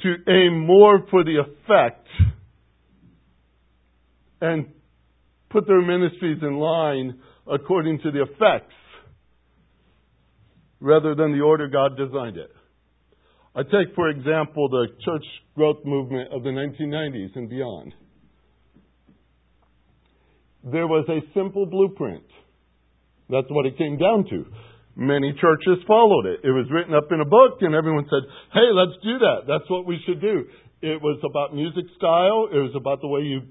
to 0.02 0.16
aim 0.30 0.66
more 0.66 1.06
for 1.10 1.24
the 1.24 1.42
effect 1.42 2.08
and 4.40 4.68
put 5.50 5.68
their 5.68 5.82
ministries 5.82 6.38
in 6.42 6.56
line 6.56 7.20
according 7.52 8.00
to 8.00 8.12
the 8.12 8.22
effects 8.22 8.74
rather 10.80 11.16
than 11.16 11.34
the 11.34 11.42
order 11.42 11.68
God 11.68 11.98
designed 11.98 12.38
it. 12.38 12.52
I 13.56 13.64
take, 13.64 13.96
for 13.96 14.10
example, 14.10 14.70
the 14.70 14.88
church 15.04 15.26
growth 15.56 15.84
movement 15.84 16.32
of 16.32 16.44
the 16.44 16.50
1990s 16.50 17.36
and 17.36 17.50
beyond. 17.50 17.94
There 20.64 20.88
was 20.88 21.06
a 21.10 21.22
simple 21.34 21.66
blueprint. 21.66 22.24
That's 23.30 23.48
what 23.50 23.66
it 23.66 23.78
came 23.78 23.98
down 23.98 24.26
to. 24.30 24.46
Many 24.96 25.34
churches 25.40 25.84
followed 25.86 26.26
it. 26.26 26.40
It 26.44 26.52
was 26.52 26.66
written 26.72 26.96
up 26.96 27.12
in 27.12 27.22
a 27.22 27.26
book, 27.26 27.62
and 27.62 27.76
everyone 27.76 28.06
said, 28.10 28.28
hey, 28.54 28.74
let's 28.74 28.98
do 29.04 29.20
that. 29.20 29.46
That's 29.48 29.70
what 29.70 29.86
we 29.86 30.00
should 30.06 30.22
do. 30.22 30.46
It 30.82 31.02
was 31.02 31.20
about 31.24 31.54
music 31.54 31.86
style, 31.98 32.50
it 32.52 32.58
was 32.58 32.74
about 32.76 33.02
the 33.02 33.08
way 33.08 33.22
you 33.22 33.42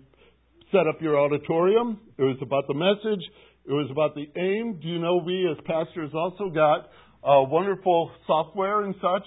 set 0.73 0.87
up 0.87 1.01
your 1.01 1.19
auditorium, 1.19 2.01
it 2.19 2.23
was 2.23 2.37
about 2.43 2.67
the 2.67 2.75
message, 2.75 3.23
it 3.65 3.73
was 3.73 3.89
about 3.91 4.15
the 4.15 4.27
aim. 4.39 4.79
Do 4.81 4.89
you 4.89 4.99
know 4.99 5.17
we 5.17 5.49
as 5.51 5.57
pastors 5.65 6.11
also 6.15 6.51
got 6.51 6.87
uh, 7.23 7.43
wonderful 7.47 8.11
software 8.27 8.83
and 8.83 8.95
such 8.97 9.27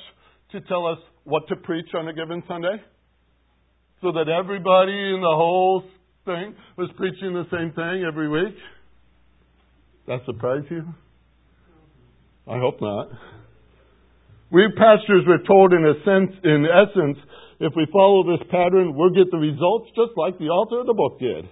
to 0.51 0.61
tell 0.67 0.87
us 0.87 0.97
what 1.23 1.47
to 1.49 1.55
preach 1.57 1.87
on 1.93 2.07
a 2.07 2.13
given 2.13 2.43
Sunday? 2.47 2.81
So 4.01 4.13
that 4.13 4.29
everybody 4.29 4.91
in 4.91 5.19
the 5.19 5.35
whole 5.35 5.83
thing 6.29 6.55
was 6.77 6.89
preaching 6.95 7.33
the 7.33 7.49
same 7.49 7.73
thing 7.73 8.05
every 8.05 8.29
week? 8.29 8.55
That 10.07 10.19
surprise 10.25 10.63
you? 10.69 10.85
I 12.47 12.59
hope 12.59 12.81
not. 12.81 13.09
We 14.51 14.67
pastors 14.77 15.25
were 15.27 15.41
told 15.45 15.73
in 15.73 15.85
a 15.85 15.93
sense, 16.05 16.33
in 16.43 16.65
essence, 16.65 17.17
if 17.59 17.73
we 17.75 17.87
follow 17.91 18.23
this 18.25 18.45
pattern, 18.49 18.95
we'll 18.95 19.13
get 19.13 19.29
the 19.31 19.37
results 19.37 19.89
just 19.95 20.17
like 20.17 20.37
the 20.39 20.49
author 20.49 20.81
of 20.81 20.87
the 20.87 20.93
book 20.93 21.19
did. 21.19 21.45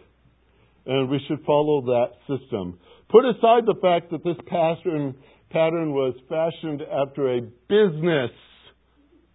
And 0.85 1.09
we 1.09 1.19
should 1.27 1.43
follow 1.45 1.81
that 1.81 2.17
system. 2.25 2.79
Put 3.09 3.25
aside 3.25 3.65
the 3.65 3.77
fact 3.81 4.11
that 4.11 4.23
this 4.23 4.37
pattern, 4.47 5.15
pattern 5.49 5.93
was 5.93 6.15
fashioned 6.29 6.81
after 6.81 7.37
a 7.37 7.41
business 7.41 8.31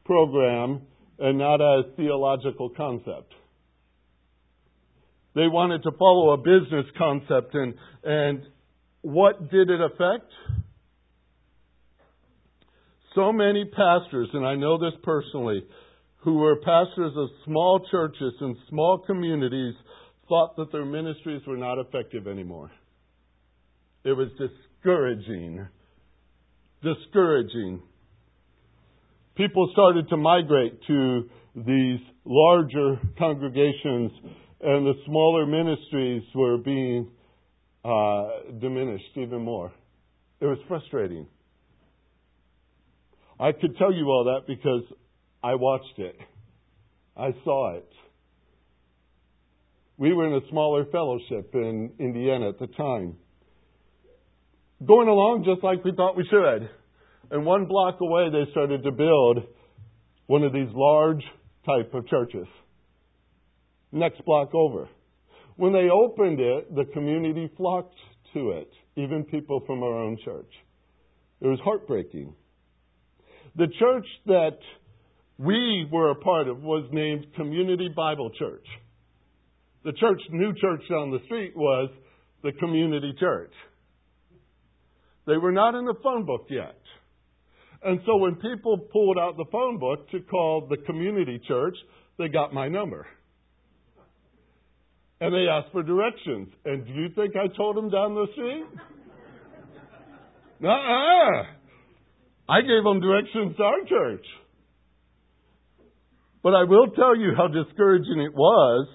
program 0.05 0.83
and 1.19 1.39
not 1.39 1.61
a 1.61 1.83
theological 1.97 2.71
concept. 2.71 3.35
They 5.35 5.49
wanted 5.49 5.83
to 5.85 5.93
follow 5.99 6.33
a 6.33 6.37
business 6.37 6.87
concept 6.99 7.55
and, 7.55 7.75
and 8.05 8.43
what 9.03 9.51
did 9.51 9.71
it 9.71 9.81
affect? 9.81 10.31
So 13.15 13.33
many 13.33 13.65
pastors, 13.65 14.29
and 14.33 14.47
I 14.47 14.55
know 14.55 14.79
this 14.79 14.99
personally, 15.03 15.65
who 16.19 16.35
were 16.35 16.57
pastors 16.57 17.13
of 17.17 17.29
small 17.45 17.85
churches 17.91 18.33
and 18.41 18.57
small 18.71 18.99
communities 18.99 19.75
thought 20.29 20.57
that 20.57 20.73
their 20.73 20.85
ministries 20.85 21.43
were 21.47 21.57
not 21.57 21.79
effective 21.79 22.27
anymore. 22.27 22.71
It 24.05 24.13
was 24.13 24.29
discouraging. 24.39 25.67
Discouraging. 26.83 27.83
People 29.37 29.69
started 29.73 30.09
to 30.09 30.17
migrate 30.17 30.79
to 30.87 31.29
these 31.55 32.01
larger 32.25 33.01
congregations, 33.19 34.13
and 34.63 34.87
the 34.87 34.95
smaller 35.07 35.45
ministries 35.45 36.23
were 36.35 36.57
being 36.57 37.11
uh, 37.85 38.29
diminished 38.61 39.17
even 39.17 39.43
more. 39.43 39.73
It 40.41 40.47
was 40.47 40.59
frustrating. 40.69 41.27
I 43.41 43.53
could 43.53 43.77
tell 43.77 43.93
you 43.93 44.07
all 44.07 44.25
that 44.25 44.47
because 44.47 44.83
I 45.43 45.57
watched 45.57 45.99
it. 45.99 46.17
I 47.17 47.31
saw 47.45 47.77
it. 47.77 47.89
We 49.99 50.13
were 50.13 50.27
in 50.29 50.35
a 50.35 50.49
smaller 50.49 50.85
fellowship 50.91 51.51
in 51.55 51.93
Indiana 51.99 52.49
at 52.49 52.59
the 52.59 52.69
time. 52.69 53.17
Going 54.87 55.09
along 55.09 55.45
just 55.45 55.63
like 55.63 55.85
we 55.85 55.93
thought 55.93 56.17
we 56.17 56.27
should. 56.29 56.71
And 57.31 57.45
one 57.45 57.67
block 57.67 58.01
away, 58.01 58.31
they 58.31 58.51
started 58.53 58.85
to 58.85 58.93
build 58.93 59.39
one 60.27 60.45
of 60.45 60.53
these 60.53 60.69
large 60.73 61.23
type 61.67 61.95
of 61.95 62.07
churches. 62.09 62.47
Next 63.93 64.25
block 64.25 64.55
over. 64.55 64.89
When 65.57 65.73
they 65.73 65.89
opened 65.91 66.41
it, 66.41 66.75
the 66.75 66.87
community 66.93 67.51
flocked 67.57 67.95
to 68.33 68.51
it, 68.53 68.71
even 68.97 69.25
people 69.25 69.63
from 69.67 69.83
our 69.83 70.03
own 70.03 70.17
church. 70.25 70.51
It 71.41 71.47
was 71.47 71.61
heartbreaking. 71.63 72.35
The 73.57 73.67
church 73.79 74.07
that 74.27 74.59
we 75.39 75.87
were 75.93 76.11
a 76.11 76.15
part 76.15 76.49
of 76.49 76.63
was 76.63 76.89
named 76.91 77.27
Community 77.37 77.89
Bible 77.95 78.31
Church. 78.39 78.65
The 79.85 79.93
church, 79.93 80.21
new 80.31 80.55
church 80.55 80.83
down 80.89 81.11
the 81.11 81.19
street 81.27 81.55
was 81.57 81.91
the 82.43 82.53
Community 82.53 83.13
Church. 83.19 83.53
They 85.27 85.37
were 85.37 85.53
not 85.53 85.75
in 85.75 85.85
the 85.85 85.95
phone 86.03 86.25
book 86.25 86.47
yet. 86.49 86.79
And 87.85 88.01
so 88.07 88.17
when 88.17 88.37
people 88.37 88.79
pulled 88.93 89.19
out 89.19 89.37
the 89.37 89.45
phone 89.51 89.79
book 89.79 90.09
to 90.11 90.21
call 90.21 90.67
the 90.69 90.77
community 90.79 91.41
church, 91.47 91.75
they 92.19 92.29
got 92.29 92.55
my 92.55 92.69
number. 92.69 93.07
And 95.23 95.33
they 95.33 95.47
asked 95.47 95.71
for 95.71 95.85
directions. 95.85 96.49
And 96.65 96.85
do 96.85 96.93
you 96.93 97.09
think 97.15 97.37
I 97.37 97.47
told 97.57 97.77
them 97.77 97.91
down 97.91 98.15
the 98.15 98.27
street? 98.33 98.65
uh 100.67 101.43
I 102.49 102.61
gave 102.63 102.83
them 102.83 103.01
directions 103.01 103.57
to 103.57 103.63
our 103.63 103.85
church. 103.89 104.27
But 106.43 106.55
I 106.55 106.65
will 106.65 106.89
tell 106.89 107.17
you 107.17 107.35
how 107.37 107.47
discouraging 107.47 108.21
it 108.21 108.35
was 108.35 108.89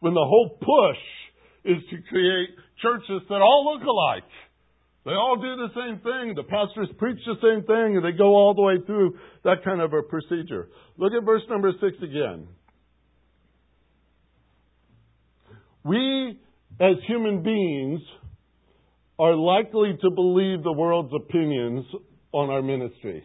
when 0.00 0.12
the 0.12 0.20
whole 0.20 0.58
push 0.60 1.02
is 1.64 1.82
to 1.88 1.96
create 2.10 2.50
churches 2.82 3.22
that 3.30 3.40
all 3.40 3.72
look 3.72 3.82
alike. 3.82 4.28
They 5.06 5.12
all 5.12 5.36
do 5.36 5.56
the 5.56 5.72
same 5.72 6.00
thing. 6.00 6.34
The 6.36 6.42
pastors 6.42 6.90
preach 6.98 7.18
the 7.24 7.40
same 7.40 7.64
thing, 7.64 7.96
and 7.96 8.04
they 8.04 8.12
go 8.12 8.34
all 8.34 8.52
the 8.52 8.60
way 8.60 8.74
through 8.84 9.16
that 9.44 9.64
kind 9.64 9.80
of 9.80 9.94
a 9.94 10.02
procedure. 10.02 10.68
Look 10.98 11.14
at 11.14 11.24
verse 11.24 11.42
number 11.48 11.72
six 11.80 11.96
again. 12.02 12.46
We, 15.86 16.40
as 16.80 16.96
human 17.06 17.42
beings, 17.42 18.00
are 19.18 19.34
likely 19.34 19.96
to 20.02 20.10
believe 20.10 20.62
the 20.62 20.72
world's 20.72 21.12
opinions 21.14 21.84
on 22.32 22.50
our 22.50 22.60
ministry 22.60 23.24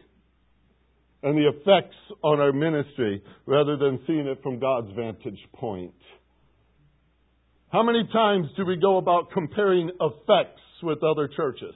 and 1.23 1.37
the 1.37 1.49
effects 1.49 1.95
on 2.23 2.39
our 2.39 2.53
ministry 2.53 3.23
rather 3.45 3.77
than 3.77 3.99
seeing 4.05 4.27
it 4.27 4.41
from 4.43 4.59
God's 4.59 4.91
vantage 4.95 5.39
point. 5.53 5.93
How 7.71 7.83
many 7.83 8.07
times 8.11 8.47
do 8.57 8.65
we 8.65 8.77
go 8.77 8.97
about 8.97 9.31
comparing 9.31 9.89
effects 9.99 10.61
with 10.83 11.03
other 11.03 11.27
churches? 11.35 11.73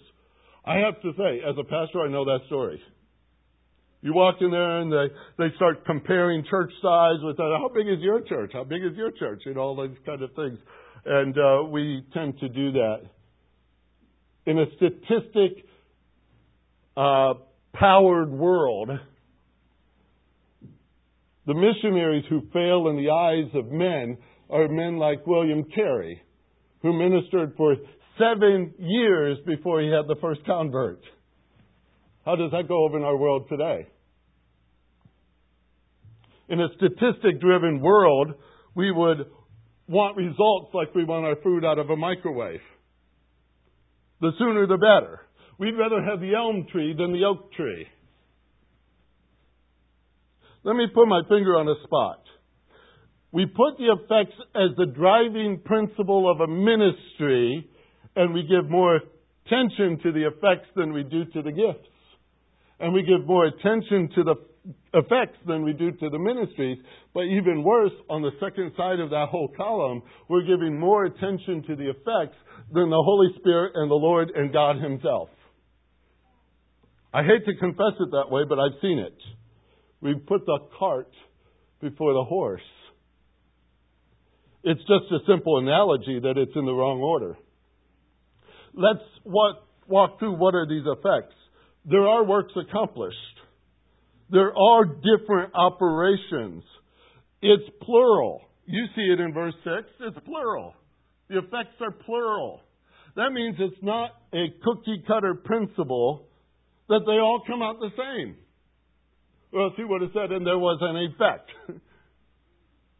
I 0.65 0.75
have 0.77 1.01
to 1.01 1.11
say, 1.17 1.41
as 1.47 1.55
a 1.59 1.63
pastor, 1.63 2.01
I 2.01 2.09
know 2.09 2.25
that 2.25 2.39
story. 2.47 2.81
You 4.05 4.13
walk 4.13 4.35
in 4.39 4.51
there 4.51 4.81
and 4.81 4.91
they, 4.91 5.07
they 5.39 5.55
start 5.55 5.83
comparing 5.83 6.45
church 6.47 6.71
size 6.79 7.17
with 7.23 7.37
that. 7.37 7.57
How 7.59 7.71
big 7.73 7.87
is 7.87 8.01
your 8.01 8.21
church? 8.21 8.51
How 8.53 8.63
big 8.63 8.83
is 8.83 8.95
your 8.95 9.09
church? 9.09 9.41
And 9.45 9.57
all 9.57 9.75
those 9.75 9.95
kind 10.05 10.21
of 10.21 10.29
things. 10.35 10.59
And 11.07 11.35
uh, 11.35 11.63
we 11.71 12.05
tend 12.13 12.37
to 12.37 12.47
do 12.47 12.73
that. 12.73 12.97
In 14.45 14.59
a 14.59 14.65
statistic 14.75 15.65
uh, 16.95 17.33
powered 17.73 18.29
world, 18.29 18.91
the 21.47 21.55
missionaries 21.55 22.25
who 22.29 22.41
fail 22.53 22.89
in 22.89 22.97
the 22.97 23.09
eyes 23.09 23.49
of 23.55 23.71
men 23.71 24.19
are 24.51 24.67
men 24.67 24.97
like 24.97 25.25
William 25.25 25.63
Carey, 25.63 26.21
who 26.83 26.93
ministered 26.93 27.55
for 27.57 27.75
seven 28.19 28.71
years 28.77 29.39
before 29.47 29.81
he 29.81 29.87
had 29.87 30.07
the 30.07 30.15
first 30.21 30.45
convert. 30.45 30.99
How 32.23 32.35
does 32.35 32.51
that 32.51 32.67
go 32.67 32.83
over 32.83 32.97
in 32.97 33.03
our 33.03 33.17
world 33.17 33.47
today? 33.49 33.87
In 36.49 36.59
a 36.59 36.67
statistic 36.75 37.41
driven 37.41 37.81
world, 37.81 38.33
we 38.75 38.91
would 38.91 39.25
want 39.87 40.17
results 40.17 40.71
like 40.73 40.93
we 40.93 41.03
want 41.03 41.25
our 41.25 41.35
food 41.41 41.65
out 41.65 41.79
of 41.79 41.89
a 41.89 41.95
microwave. 41.95 42.61
The 44.21 44.31
sooner 44.37 44.67
the 44.67 44.77
better. 44.77 45.21
We'd 45.57 45.77
rather 45.77 46.03
have 46.03 46.19
the 46.19 46.33
elm 46.35 46.67
tree 46.71 46.93
than 46.97 47.13
the 47.13 47.25
oak 47.25 47.53
tree. 47.53 47.87
Let 50.63 50.75
me 50.75 50.87
put 50.93 51.07
my 51.07 51.21
finger 51.29 51.57
on 51.57 51.67
a 51.67 51.75
spot. 51.83 52.23
We 53.31 53.45
put 53.45 53.77
the 53.77 53.93
effects 53.93 54.35
as 54.55 54.75
the 54.77 54.87
driving 54.87 55.61
principle 55.63 56.31
of 56.31 56.39
a 56.41 56.47
ministry, 56.47 57.69
and 58.15 58.33
we 58.33 58.43
give 58.43 58.69
more 58.69 59.01
attention 59.45 59.99
to 60.03 60.11
the 60.11 60.27
effects 60.27 60.69
than 60.75 60.93
we 60.93 61.03
do 61.03 61.25
to 61.25 61.41
the 61.41 61.51
gifts. 61.51 61.87
And 62.79 62.93
we 62.93 63.03
give 63.03 63.25
more 63.25 63.45
attention 63.45 64.09
to 64.15 64.23
the 64.23 64.35
effects 64.93 65.37
than 65.47 65.63
we 65.63 65.73
do 65.73 65.91
to 65.91 66.09
the 66.09 66.19
ministries. 66.19 66.77
But 67.13 67.21
even 67.21 67.63
worse, 67.63 67.93
on 68.09 68.21
the 68.21 68.31
second 68.39 68.73
side 68.75 68.99
of 68.99 69.11
that 69.11 69.27
whole 69.29 69.49
column, 69.55 70.01
we're 70.27 70.45
giving 70.45 70.79
more 70.79 71.05
attention 71.05 71.63
to 71.67 71.75
the 71.75 71.89
effects 71.89 72.37
than 72.73 72.89
the 72.89 73.03
Holy 73.03 73.29
Spirit 73.39 73.73
and 73.75 73.89
the 73.89 73.95
Lord 73.95 74.31
and 74.35 74.51
God 74.51 74.81
Himself. 74.81 75.29
I 77.13 77.23
hate 77.23 77.45
to 77.45 77.55
confess 77.55 77.93
it 77.99 78.11
that 78.11 78.29
way, 78.29 78.41
but 78.47 78.59
I've 78.59 78.79
seen 78.81 78.99
it. 78.99 79.15
We 80.01 80.15
put 80.15 80.45
the 80.45 80.59
cart 80.77 81.09
before 81.79 82.13
the 82.13 82.23
horse. 82.23 82.61
It's 84.63 84.81
just 84.81 85.11
a 85.11 85.19
simple 85.27 85.59
analogy 85.59 86.19
that 86.21 86.37
it's 86.37 86.51
in 86.55 86.65
the 86.65 86.73
wrong 86.73 86.99
order. 86.99 87.37
Let's 88.73 89.05
walk, 89.23 90.19
through 90.19 90.37
what 90.37 90.55
are 90.55 90.67
these 90.67 90.83
effects. 90.85 91.35
There 91.89 92.07
are 92.07 92.23
works 92.23 92.53
accomplished. 92.55 93.15
There 94.29 94.57
are 94.57 94.85
different 94.85 95.53
operations. 95.53 96.63
It's 97.41 97.63
plural. 97.81 98.41
You 98.65 98.85
see 98.95 99.03
it 99.03 99.19
in 99.19 99.33
verse 99.33 99.53
6. 99.63 99.87
It's 100.01 100.17
plural. 100.25 100.73
The 101.29 101.37
effects 101.39 101.75
are 101.81 101.91
plural. 101.91 102.61
That 103.15 103.31
means 103.31 103.55
it's 103.59 103.81
not 103.83 104.11
a 104.33 104.45
cookie 104.63 105.03
cutter 105.07 105.35
principle 105.35 106.27
that 106.89 107.01
they 107.05 107.13
all 107.13 107.41
come 107.45 107.61
out 107.61 107.79
the 107.79 107.91
same. 107.97 108.35
Well, 109.51 109.71
see 109.77 109.83
what 109.83 110.01
it 110.01 110.11
said, 110.13 110.31
and 110.31 110.45
there 110.45 110.59
was 110.59 110.79
an 110.81 110.97
effect. 110.97 111.49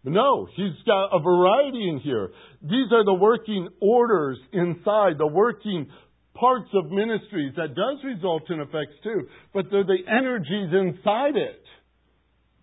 no, 0.04 0.48
he's 0.56 0.82
got 0.86 1.08
a 1.08 1.20
variety 1.20 1.90
in 1.90 2.00
here. 2.00 2.32
These 2.62 2.92
are 2.94 3.04
the 3.04 3.14
working 3.14 3.68
orders 3.82 4.38
inside, 4.54 5.18
the 5.18 5.28
working 5.28 5.88
parts 6.36 6.70
of 6.74 6.92
ministries 6.92 7.54
that 7.56 7.76
does 7.76 8.04
result 8.04 8.44
in 8.50 8.60
effects 8.60 8.96
too, 9.04 9.28
but 9.54 9.66
they're 9.72 9.84
the 9.84 10.04
energies 10.08 10.74
inside 10.74 11.36
it 11.36 11.64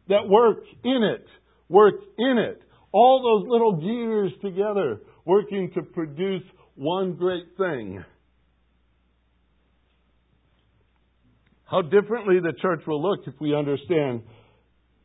that 0.08 0.28
work 0.28 0.64
in 0.84 1.02
it, 1.02 1.26
work 1.68 1.94
in 2.18 2.38
it. 2.38 2.60
All 2.92 3.22
those 3.22 3.50
little 3.50 3.80
gears 3.80 4.32
together 4.42 5.00
working 5.24 5.70
to 5.74 5.82
produce 5.82 6.42
one 6.74 7.14
great 7.14 7.56
thing. 7.56 8.04
How 11.64 11.80
differently 11.80 12.38
the 12.40 12.52
church 12.60 12.82
will 12.86 13.02
look 13.02 13.20
if 13.26 13.34
we 13.40 13.54
understand 13.54 14.22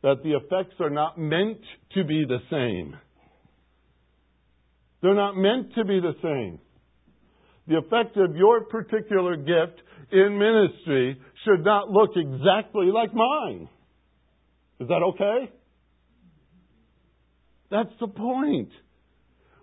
that 0.02 0.22
the 0.22 0.32
effects 0.32 0.74
are 0.80 0.90
not 0.90 1.18
meant 1.18 1.60
to 1.94 2.04
be 2.04 2.24
the 2.28 2.38
same. 2.50 2.94
They're 5.00 5.14
not 5.14 5.36
meant 5.36 5.74
to 5.76 5.84
be 5.84 6.00
the 6.00 6.14
same. 6.22 6.58
The 7.68 7.76
effect 7.76 8.16
of 8.16 8.34
your 8.34 8.64
particular 8.64 9.36
gift 9.36 9.82
in 10.10 10.38
ministry 10.38 11.20
should 11.44 11.64
not 11.64 11.90
look 11.90 12.10
exactly 12.16 12.86
like 12.86 13.12
mine. 13.14 13.68
Is 14.80 14.88
that 14.88 15.02
okay? 15.10 15.52
That's 17.70 17.92
the 18.00 18.08
point. 18.08 18.70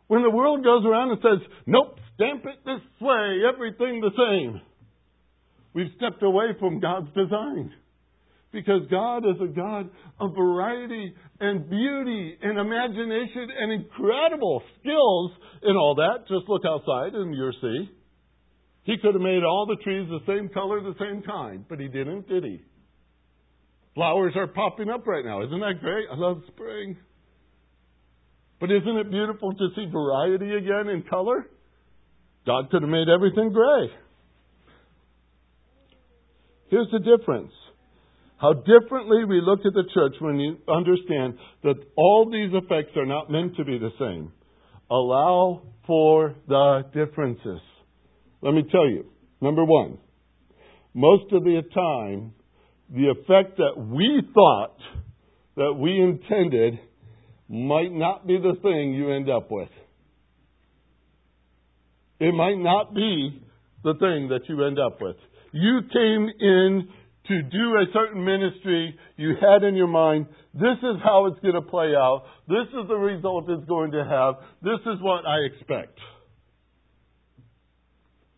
When 0.08 0.22
the 0.22 0.30
world 0.30 0.64
goes 0.64 0.86
around 0.86 1.12
and 1.12 1.20
says, 1.22 1.48
nope, 1.66 1.98
stamp 2.14 2.46
it 2.46 2.64
this 2.64 2.82
way, 3.02 3.42
everything 3.52 4.02
the 4.02 4.12
same, 4.16 4.62
we've 5.74 5.92
stepped 5.98 6.22
away 6.22 6.50
from 6.60 6.80
God's 6.80 7.08
design. 7.16 7.74
Because 8.56 8.88
God 8.90 9.26
is 9.26 9.36
a 9.44 9.54
God 9.54 9.90
of 10.18 10.32
variety 10.34 11.14
and 11.42 11.70
beauty 11.70 12.38
and 12.42 12.58
imagination 12.58 13.50
and 13.60 13.74
incredible 13.74 14.64
skills 14.80 15.32
in 15.64 15.76
all 15.76 15.96
that. 15.96 16.26
Just 16.30 16.48
look 16.48 16.62
outside 16.66 17.14
and 17.16 17.36
you'll 17.36 17.52
see. 17.62 17.92
He 18.84 18.96
could 19.02 19.14
have 19.14 19.22
made 19.22 19.44
all 19.44 19.66
the 19.68 19.76
trees 19.84 20.08
the 20.08 20.22
same 20.26 20.48
color, 20.48 20.80
the 20.80 20.96
same 20.98 21.22
kind, 21.24 21.66
but 21.68 21.82
he 21.82 21.90
didn't, 21.90 22.30
did 22.30 22.46
he? 22.46 22.62
Flowers 23.94 24.32
are 24.38 24.48
popping 24.48 24.90
up 24.90 25.06
right 25.06 25.26
now. 25.26 25.44
Isn't 25.44 25.60
that 25.60 25.82
great? 25.82 26.06
I 26.10 26.16
love 26.16 26.42
spring. 26.54 26.96
But 28.62 28.72
isn't 28.72 28.98
it 28.98 29.12
beautiful 29.12 29.52
to 29.54 29.68
see 29.76 29.86
variety 29.92 30.56
again 30.56 30.88
in 30.88 31.04
color? 31.10 31.46
God 32.46 32.70
could 32.70 32.84
have 32.84 32.92
made 32.92 33.10
everything 33.10 33.52
gray. 33.52 33.90
Here's 36.70 36.88
the 36.94 37.00
difference. 37.00 37.52
How 38.38 38.54
differently 38.54 39.24
we 39.26 39.42
look 39.42 39.60
at 39.66 39.74
the 39.74 39.86
church 39.94 40.16
when 40.20 40.40
you 40.40 40.58
understand 40.68 41.38
that 41.64 41.76
all 41.96 42.30
these 42.30 42.52
effects 42.54 42.96
are 42.98 43.06
not 43.06 43.32
meant 43.32 43.56
to 43.56 43.64
be 43.64 43.78
the 43.78 43.92
same. 43.98 44.32
Allow 44.90 45.64
for 45.88 46.36
the 46.48 46.84
differences. 46.94 47.62
Let 48.42 48.54
me 48.54 48.64
tell 48.72 48.88
you. 48.88 49.06
Number 49.42 49.64
one, 49.64 49.98
most 50.94 51.32
of 51.32 51.44
the 51.44 51.62
time, 51.74 52.34
the 52.90 53.10
effect 53.12 53.58
that 53.58 53.78
we 53.78 54.22
thought 54.34 54.78
that 55.56 55.74
we 55.74 56.00
intended 56.00 56.80
might 57.48 57.92
not 57.92 58.28
be 58.28 58.38
the 58.38 58.60
thing 58.62 58.94
you 58.94 59.12
end 59.12 59.30
up 59.30 59.50
with. 59.50 59.70
It 62.20 62.34
might 62.34 62.58
not 62.58 62.94
be 62.94 63.42
the 63.84 63.94
thing 63.94 64.30
that 64.30 64.42
you 64.48 64.64
end 64.66 64.80
up 64.80 65.02
with. 65.02 65.18
You 65.52 65.82
came 65.92 66.30
in 66.40 66.90
to 67.28 67.42
do 67.42 67.76
a 67.76 67.86
certain 67.94 68.24
ministry 68.24 68.96
you 69.18 69.36
had 69.42 69.64
in 69.64 69.76
your 69.76 69.88
mind. 69.88 70.28
This 70.54 70.78
is 70.82 70.98
how 71.04 71.26
it's 71.28 71.40
going 71.42 71.56
to 71.56 71.62
play 71.62 71.94
out. 71.96 72.24
This 72.48 72.68
is 72.70 72.88
the 72.88 72.96
result 72.96 73.50
it's 73.50 73.68
going 73.68 73.92
to 73.92 74.04
have. 74.04 74.36
This 74.62 74.80
is 74.86 75.02
what 75.02 75.26
I 75.26 75.38
expect. 75.52 75.98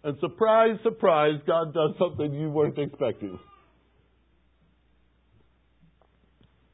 And 0.04 0.17
surprise, 0.19 0.78
surprise, 0.84 1.36
God 1.45 1.73
does 1.73 1.91
something 2.00 2.34
you 2.34 2.50
weren't 2.50 2.78
expecting. 2.78 3.38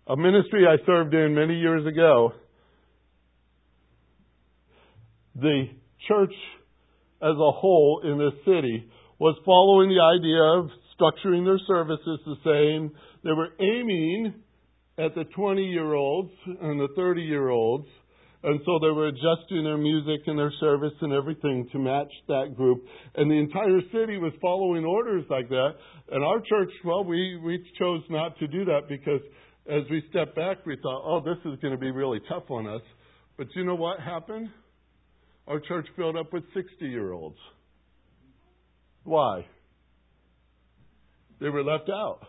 A 0.06 0.15
ministry 0.15 0.65
I 0.67 0.86
served 0.86 1.13
in 1.13 1.34
many 1.34 1.56
years 1.56 1.88
ago, 1.88 2.34
the 5.36 5.65
church 6.08 6.34
as 7.21 7.32
a 7.32 7.52
whole 7.52 8.02
in 8.04 8.19
this 8.19 8.34
city 8.45 8.89
was 9.17 9.36
following 9.45 9.89
the 9.89 10.04
idea 10.04 10.43
of 10.60 10.69
structuring 11.04 11.46
their 11.46 11.60
services 11.68 12.20
the 12.26 12.36
same. 12.46 12.92
They 13.24 13.32
were 13.32 13.50
aiming 13.60 14.34
at 14.98 15.16
the 15.16 15.24
20 15.36 15.63
year 15.63 15.94
olds 15.94 16.32
and 16.46 16.80
the 16.80 16.89
30 16.96 17.22
year 17.22 17.50
olds. 17.50 17.88
And 18.46 18.60
so 18.66 18.78
they 18.82 18.92
were 18.92 19.08
adjusting 19.08 19.63
their 19.63 19.78
music 19.78 20.22
and 20.28 20.38
their 20.38 20.52
service 20.60 20.92
and 21.02 21.13
everything 21.13 21.70
to 21.72 21.80
match 21.80 22.12
that 22.28 22.56
group. 22.58 22.84
And 23.16 23.32
the 23.32 23.36
entire 23.36 23.80
city 23.94 24.18
was 24.18 24.34
following 24.42 24.84
orders 24.84 25.24
like 25.30 25.48
that. 25.48 25.70
And 26.12 26.26
our 26.26 26.42
church, 26.42 26.70
well, 26.84 27.06
we, 27.06 27.39
we 27.42 27.63
chose 27.80 28.02
not 28.10 28.38
to 28.39 28.48
do 28.48 28.66
that 28.66 28.82
because 28.89 29.22
as 29.70 29.84
we 29.89 30.04
stepped 30.10 30.36
back, 30.36 30.66
we 30.66 30.76
thought, 30.82 31.04
oh, 31.06 31.22
this 31.22 31.38
is 31.46 31.58
going 31.62 31.72
to 31.74 31.80
be 31.80 31.92
really 31.92 32.20
tough 32.28 32.44
on 32.50 32.68
us. 32.68 32.82
But 33.38 33.48
you 33.56 33.63
know 33.63 33.76
what 33.76 34.02
happened? 34.02 34.50
Our 35.48 35.62
church 35.62 35.88
filled 35.96 36.18
up 36.18 36.34
with 36.34 36.44
60 36.54 36.86
year 36.86 37.13
olds. 37.13 37.38
Why? 39.06 39.46
They 41.44 41.50
were 41.50 41.64
left 41.64 41.90
out. 41.90 42.20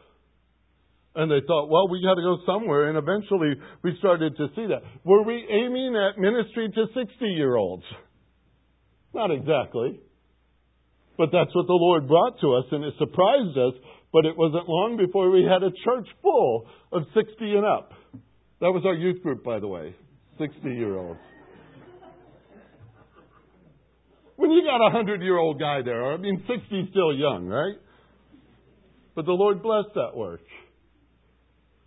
And 1.14 1.30
they 1.30 1.38
thought, 1.46 1.70
well, 1.70 1.88
we 1.88 2.02
got 2.02 2.16
to 2.16 2.22
go 2.22 2.38
somewhere. 2.44 2.88
And 2.88 2.98
eventually 2.98 3.54
we 3.84 3.94
started 4.00 4.36
to 4.36 4.48
see 4.56 4.66
that. 4.66 4.82
Were 5.04 5.22
we 5.22 5.46
aiming 5.48 5.94
at 5.94 6.18
ministry 6.18 6.68
to 6.74 6.86
60 6.92 7.24
year 7.24 7.54
olds? 7.54 7.84
Not 9.14 9.30
exactly. 9.30 10.00
But 11.16 11.30
that's 11.30 11.54
what 11.54 11.68
the 11.68 11.78
Lord 11.78 12.08
brought 12.08 12.40
to 12.40 12.54
us, 12.54 12.64
and 12.72 12.82
it 12.82 12.94
surprised 12.98 13.56
us. 13.56 13.74
But 14.12 14.26
it 14.26 14.36
wasn't 14.36 14.68
long 14.68 14.96
before 14.98 15.30
we 15.30 15.44
had 15.44 15.62
a 15.62 15.70
church 15.70 16.08
full 16.20 16.66
of 16.90 17.02
60 17.14 17.34
and 17.40 17.64
up. 17.64 17.92
That 18.60 18.72
was 18.72 18.82
our 18.84 18.94
youth 18.94 19.22
group, 19.22 19.44
by 19.44 19.60
the 19.60 19.68
way 19.68 19.94
60 20.38 20.68
year 20.68 20.98
olds. 20.98 21.20
When 24.34 24.50
you 24.50 24.64
got 24.64 24.78
a 24.78 24.90
100 24.90 25.22
year 25.22 25.38
old 25.38 25.60
guy 25.60 25.82
there, 25.84 26.12
I 26.12 26.16
mean, 26.16 26.42
60 26.48 26.80
is 26.80 26.88
still 26.90 27.14
young, 27.14 27.46
right? 27.46 27.76
But 29.14 29.26
the 29.26 29.32
Lord 29.32 29.62
blessed 29.62 29.94
that 29.94 30.16
work. 30.16 30.40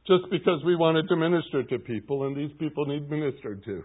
Just 0.08 0.30
because 0.32 0.63
we 0.66 0.76
wanted 0.76 1.10
to 1.10 1.16
minister 1.18 1.63
to 1.63 1.80
people, 1.80 2.26
and 2.26 2.36
these 2.36 2.56
people 2.58 2.86
need 2.86 3.10
ministered 3.10 3.63
to. 3.66 3.84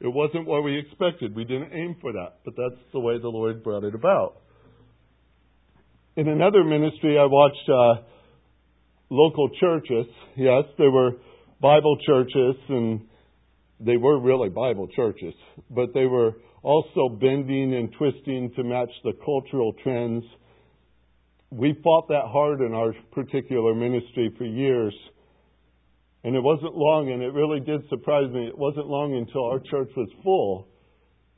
It 0.00 0.08
wasn't 0.08 0.46
what 0.46 0.64
we 0.64 0.78
expected. 0.78 1.36
We 1.36 1.44
didn't 1.44 1.72
aim 1.72 1.96
for 2.00 2.12
that, 2.12 2.40
but 2.44 2.54
that's 2.56 2.80
the 2.92 2.98
way 2.98 3.18
the 3.18 3.28
Lord 3.28 3.62
brought 3.62 3.84
it 3.84 3.94
about. 3.94 4.36
In 6.16 6.28
another 6.28 6.64
ministry, 6.64 7.16
I 7.18 7.26
watched 7.26 7.68
uh, 7.68 8.02
local 9.10 9.48
churches. 9.60 10.06
Yes, 10.36 10.64
there 10.78 10.90
were 10.90 11.12
Bible 11.60 11.96
churches, 12.04 12.56
and 12.68 13.02
they 13.78 13.96
were 13.96 14.20
really 14.20 14.48
Bible 14.48 14.88
churches, 14.94 15.34
but 15.70 15.94
they 15.94 16.06
were 16.06 16.32
also 16.62 17.08
bending 17.08 17.74
and 17.74 17.92
twisting 17.96 18.52
to 18.56 18.64
match 18.64 18.90
the 19.04 19.12
cultural 19.24 19.72
trends 19.82 20.24
we 21.56 21.78
fought 21.84 22.08
that 22.08 22.24
hard 22.26 22.60
in 22.60 22.74
our 22.74 22.92
particular 23.12 23.74
ministry 23.74 24.34
for 24.36 24.44
years. 24.44 24.94
And 26.24 26.34
it 26.34 26.42
wasn't 26.42 26.74
long, 26.74 27.12
and 27.12 27.22
it 27.22 27.32
really 27.32 27.60
did 27.60 27.88
surprise 27.88 28.30
me. 28.32 28.46
It 28.48 28.58
wasn't 28.58 28.86
long 28.86 29.14
until 29.14 29.44
our 29.44 29.60
church 29.60 29.90
was 29.96 30.08
full 30.24 30.66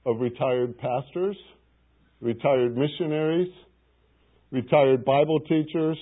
of 0.07 0.20
retired 0.20 0.79
pastors, 0.79 1.37
retired 2.20 2.76
missionaries, 2.76 3.52
retired 4.50 5.05
Bible 5.05 5.40
teachers. 5.40 5.98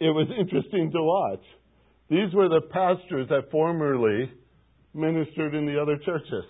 It 0.00 0.10
was 0.10 0.28
interesting 0.38 0.90
to 0.92 1.02
watch. 1.02 1.44
These 2.10 2.34
were 2.34 2.48
the 2.48 2.60
pastors 2.70 3.28
that 3.30 3.50
formerly 3.50 4.30
ministered 4.92 5.54
in 5.54 5.64
the 5.64 5.80
other 5.80 5.96
churches 6.04 6.44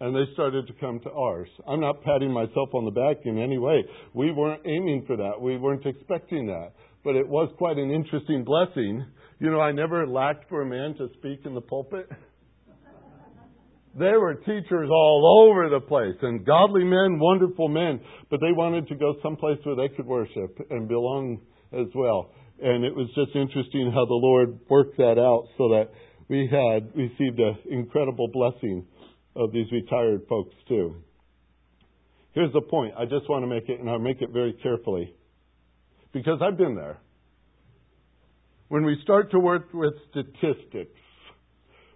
and 0.00 0.14
they 0.14 0.32
started 0.32 0.66
to 0.66 0.72
come 0.74 1.00
to 1.00 1.10
ours. 1.10 1.48
I'm 1.66 1.80
not 1.80 2.02
patting 2.02 2.32
myself 2.32 2.70
on 2.74 2.84
the 2.84 2.90
back 2.90 3.24
in 3.24 3.38
any 3.38 3.58
way. 3.58 3.84
We 4.14 4.30
weren't 4.30 4.62
aiming 4.64 5.04
for 5.06 5.16
that. 5.16 5.40
We 5.40 5.56
weren't 5.56 5.86
expecting 5.86 6.46
that. 6.46 6.72
But 7.04 7.16
it 7.16 7.26
was 7.26 7.52
quite 7.58 7.78
an 7.78 7.90
interesting 7.90 8.44
blessing. 8.44 9.04
You 9.40 9.50
know, 9.50 9.60
I 9.60 9.72
never 9.72 10.06
lacked 10.06 10.48
for 10.48 10.62
a 10.62 10.66
man 10.66 10.94
to 10.98 11.08
speak 11.18 11.40
in 11.44 11.54
the 11.54 11.60
pulpit. 11.60 12.08
There 13.98 14.20
were 14.20 14.34
teachers 14.34 14.88
all 14.90 15.50
over 15.50 15.68
the 15.68 15.80
place 15.80 16.14
and 16.22 16.46
godly 16.46 16.84
men, 16.84 17.18
wonderful 17.18 17.68
men, 17.68 18.00
but 18.30 18.40
they 18.40 18.52
wanted 18.52 18.86
to 18.88 18.94
go 18.94 19.16
someplace 19.22 19.58
where 19.64 19.74
they 19.74 19.92
could 19.94 20.06
worship 20.06 20.56
and 20.70 20.86
belong 20.86 21.40
as 21.72 21.86
well. 21.94 22.30
And 22.62 22.84
it 22.84 22.94
was 22.94 23.08
just 23.16 23.34
interesting 23.34 23.90
how 23.92 24.04
the 24.04 24.14
Lord 24.14 24.60
worked 24.68 24.98
that 24.98 25.18
out 25.18 25.48
so 25.56 25.70
that 25.70 25.90
we 26.28 26.48
had 26.50 26.94
received 26.94 27.40
an 27.40 27.56
incredible 27.70 28.28
blessing 28.32 28.86
of 29.38 29.52
these 29.52 29.70
retired 29.72 30.22
folks 30.28 30.54
too. 30.68 30.96
Here's 32.32 32.52
the 32.52 32.60
point. 32.60 32.94
I 32.98 33.04
just 33.04 33.28
want 33.28 33.42
to 33.42 33.46
make 33.46 33.68
it, 33.68 33.80
and 33.80 33.88
I'll 33.88 33.98
make 33.98 34.20
it 34.20 34.30
very 34.30 34.52
carefully. 34.62 35.14
Because 36.12 36.40
I've 36.42 36.58
been 36.58 36.74
there. 36.74 36.98
When 38.68 38.84
we 38.84 38.98
start 39.02 39.30
to 39.30 39.38
work 39.38 39.68
with 39.72 39.94
statistics, 40.10 40.90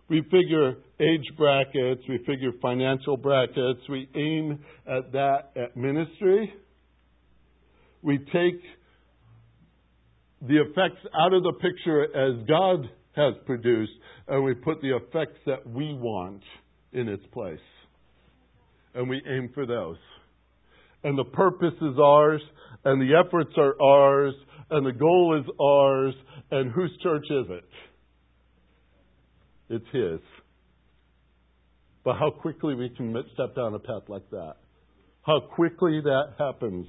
we 0.09 0.22
figure 0.22 0.76
age 1.00 1.26
brackets, 1.37 2.02
we 2.09 2.18
figure 2.18 2.52
financial 2.61 3.16
brackets, 3.16 3.81
we 3.88 4.09
aim 4.14 4.64
at 4.87 5.12
that 5.12 5.52
at 5.57 5.76
ministry. 5.76 6.52
We 8.02 8.18
take 8.18 8.61
the 10.40 10.61
effects 10.61 11.00
out 11.18 11.33
of 11.33 11.42
the 11.42 11.52
picture 11.52 12.05
as 12.05 12.46
God 12.48 12.90
has 13.14 13.35
produced, 13.46 13.92
and 14.28 14.42
we 14.44 14.55
put 14.55 14.81
the 14.81 14.96
effects 14.96 15.38
that 15.46 15.66
we 15.68 15.94
want 15.94 16.42
in 16.92 17.09
its 17.09 17.24
place. 17.33 17.59
And 18.94 19.09
we 19.09 19.22
aim 19.26 19.50
for 19.55 19.66
those. 19.66 19.96
And 21.05 21.18
the 21.18 21.24
purpose 21.24 21.74
is 21.81 21.98
ours, 22.00 22.42
and 22.85 23.00
the 23.00 23.16
efforts 23.16 23.52
are 23.57 23.81
ours, 23.81 24.35
and 24.70 24.87
the 24.87 24.92
goal 24.92 25.40
is 25.40 25.50
ours, 25.61 26.14
and 26.50 26.70
whose 26.70 26.96
church 27.02 27.24
is 27.31 27.46
it? 27.50 27.64
It's 29.70 29.87
His. 29.92 30.20
But 32.05 32.16
how 32.18 32.31
quickly 32.31 32.74
we 32.74 32.90
can 32.90 33.14
step 33.35 33.55
down 33.55 33.74
a 33.74 33.78
path 33.78 34.09
like 34.09 34.28
that. 34.31 34.57
How 35.22 35.40
quickly 35.40 36.00
that 36.02 36.35
happens. 36.38 36.87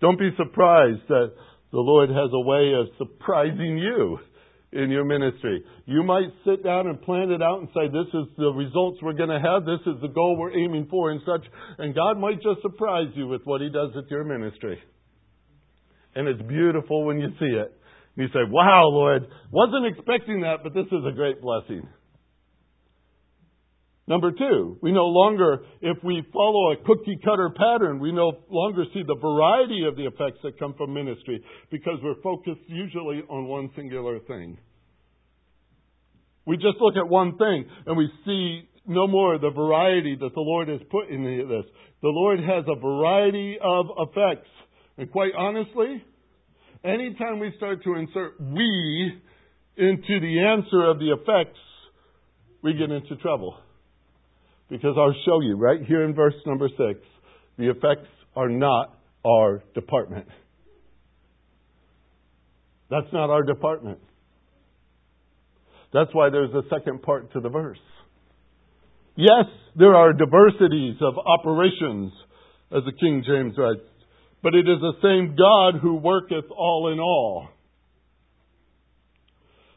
Don't 0.00 0.18
be 0.18 0.30
surprised 0.36 1.02
that 1.08 1.32
the 1.72 1.80
Lord 1.80 2.08
has 2.08 2.30
a 2.32 2.40
way 2.40 2.72
of 2.78 2.86
surprising 2.96 3.78
you 3.78 4.18
in 4.74 4.90
your 4.90 5.04
ministry. 5.04 5.62
You 5.86 6.02
might 6.02 6.28
sit 6.44 6.64
down 6.64 6.88
and 6.88 7.00
plan 7.00 7.30
it 7.30 7.40
out 7.40 7.60
and 7.60 7.68
say, 7.72 7.86
This 7.86 8.10
is 8.12 8.26
the 8.36 8.50
results 8.50 8.98
we're 9.02 9.14
going 9.14 9.30
to 9.30 9.40
have, 9.40 9.64
this 9.64 9.80
is 9.86 10.00
the 10.02 10.08
goal 10.08 10.36
we're 10.36 10.58
aiming 10.58 10.88
for, 10.90 11.10
and 11.12 11.20
such. 11.24 11.46
And 11.78 11.94
God 11.94 12.18
might 12.18 12.42
just 12.42 12.60
surprise 12.60 13.08
you 13.14 13.28
with 13.28 13.42
what 13.44 13.60
He 13.60 13.70
does 13.70 13.90
with 13.94 14.06
your 14.10 14.24
ministry. 14.24 14.78
And 16.14 16.28
it's 16.28 16.42
beautiful 16.42 17.04
when 17.04 17.18
you 17.18 17.28
see 17.38 17.54
it. 17.54 17.72
And 18.16 18.18
you 18.18 18.28
say, 18.28 18.50
Wow, 18.50 18.88
Lord, 18.90 19.22
wasn't 19.50 19.86
expecting 19.86 20.40
that, 20.42 20.58
but 20.62 20.74
this 20.74 20.86
is 20.86 21.04
a 21.08 21.14
great 21.14 21.40
blessing. 21.40 21.88
Number 24.06 24.32
two, 24.32 24.78
we 24.82 24.92
no 24.92 25.06
longer, 25.06 25.64
if 25.80 25.96
we 26.04 26.22
follow 26.32 26.72
a 26.72 26.76
cookie 26.84 27.18
cutter 27.24 27.50
pattern, 27.56 28.00
we 28.00 28.12
no 28.12 28.32
longer 28.50 28.84
see 28.92 29.02
the 29.06 29.16
variety 29.16 29.84
of 29.88 29.96
the 29.96 30.04
effects 30.04 30.40
that 30.42 30.58
come 30.58 30.74
from 30.76 30.92
ministry 30.92 31.42
because 31.70 31.98
we're 32.02 32.20
focused 32.22 32.60
usually 32.66 33.22
on 33.30 33.46
one 33.46 33.70
singular 33.74 34.18
thing. 34.20 34.58
We 36.46 36.56
just 36.56 36.76
look 36.80 36.96
at 36.96 37.08
one 37.08 37.38
thing 37.38 37.64
and 37.86 37.96
we 37.96 38.10
see 38.26 38.68
no 38.86 39.06
more 39.06 39.38
the 39.38 39.50
variety 39.50 40.16
that 40.20 40.34
the 40.34 40.40
Lord 40.40 40.68
has 40.68 40.80
put 40.90 41.08
in 41.08 41.24
this. 41.24 41.64
The 42.02 42.08
Lord 42.08 42.38
has 42.40 42.64
a 42.68 42.78
variety 42.78 43.56
of 43.62 43.86
effects. 43.96 44.50
And 44.98 45.10
quite 45.10 45.32
honestly, 45.34 46.04
anytime 46.84 47.38
we 47.38 47.54
start 47.56 47.82
to 47.84 47.94
insert 47.94 48.38
we 48.38 49.22
into 49.78 50.20
the 50.20 50.40
answer 50.40 50.90
of 50.90 50.98
the 50.98 51.12
effects, 51.12 51.58
we 52.62 52.74
get 52.74 52.90
into 52.90 53.16
trouble. 53.16 53.56
Because 54.68 54.94
I'll 54.96 55.14
show 55.24 55.40
you 55.40 55.56
right 55.56 55.80
here 55.86 56.04
in 56.04 56.14
verse 56.14 56.34
number 56.46 56.68
six, 56.68 57.00
the 57.58 57.70
effects 57.70 58.08
are 58.34 58.48
not 58.48 58.98
our 59.24 59.62
department. 59.74 60.26
That's 62.90 63.12
not 63.12 63.30
our 63.30 63.42
department. 63.42 63.98
That's 65.92 66.10
why 66.12 66.30
there's 66.30 66.52
a 66.52 66.62
second 66.70 67.02
part 67.02 67.32
to 67.32 67.40
the 67.40 67.48
verse. 67.48 67.78
Yes, 69.16 69.46
there 69.76 69.94
are 69.94 70.12
diversities 70.12 70.96
of 71.00 71.14
operations, 71.18 72.12
as 72.72 72.82
the 72.84 72.92
King 72.92 73.22
James 73.24 73.54
writes, 73.56 73.80
but 74.42 74.54
it 74.54 74.68
is 74.68 74.80
the 74.80 74.94
same 75.02 75.36
God 75.36 75.80
who 75.80 75.94
worketh 75.96 76.50
all 76.50 76.92
in 76.92 76.98
all. 76.98 77.48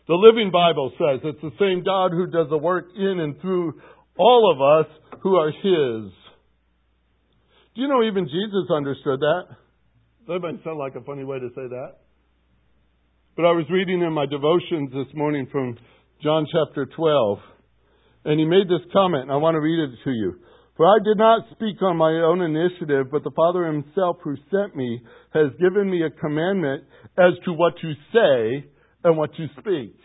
The 0.07 0.15
Living 0.15 0.51
Bible 0.51 0.91
says 0.97 1.19
it's 1.23 1.41
the 1.41 1.51
same 1.59 1.83
God 1.83 2.11
who 2.11 2.27
does 2.27 2.49
the 2.49 2.57
work 2.57 2.85
in 2.95 3.19
and 3.19 3.39
through 3.41 3.79
all 4.17 4.51
of 4.53 4.85
us 4.85 5.19
who 5.21 5.35
are 5.35 5.51
His. 5.51 6.11
Do 7.75 7.81
you 7.81 7.87
know 7.87 8.03
even 8.03 8.25
Jesus 8.25 8.71
understood 8.75 9.19
that? 9.19 9.43
That 10.27 10.39
might 10.39 10.63
sound 10.63 10.79
like 10.79 10.95
a 10.95 11.01
funny 11.01 11.23
way 11.23 11.39
to 11.39 11.49
say 11.49 11.67
that. 11.69 11.95
But 13.35 13.45
I 13.45 13.51
was 13.51 13.65
reading 13.69 14.01
in 14.01 14.13
my 14.13 14.25
devotions 14.25 14.89
this 14.91 15.15
morning 15.15 15.47
from 15.51 15.77
John 16.23 16.47
chapter 16.51 16.87
12, 16.87 17.37
and 18.25 18.39
he 18.39 18.45
made 18.45 18.67
this 18.67 18.81
comment, 18.91 19.23
and 19.23 19.31
I 19.31 19.37
want 19.37 19.55
to 19.55 19.61
read 19.61 19.77
it 19.77 19.91
to 20.03 20.11
you. 20.11 20.39
For 20.75 20.85
I 20.85 20.97
did 21.03 21.17
not 21.17 21.45
speak 21.51 21.81
on 21.81 21.97
my 21.97 22.11
own 22.11 22.41
initiative, 22.41 23.07
but 23.11 23.23
the 23.23 23.31
Father 23.35 23.65
himself 23.65 24.17
who 24.23 24.35
sent 24.49 24.75
me 24.75 25.01
has 25.33 25.51
given 25.59 25.89
me 25.89 26.03
a 26.03 26.09
commandment 26.09 26.83
as 27.17 27.33
to 27.45 27.53
what 27.53 27.73
to 27.81 27.93
say 28.13 28.69
and 29.03 29.17
what 29.17 29.31
to 29.35 29.47
speak. 29.59 29.95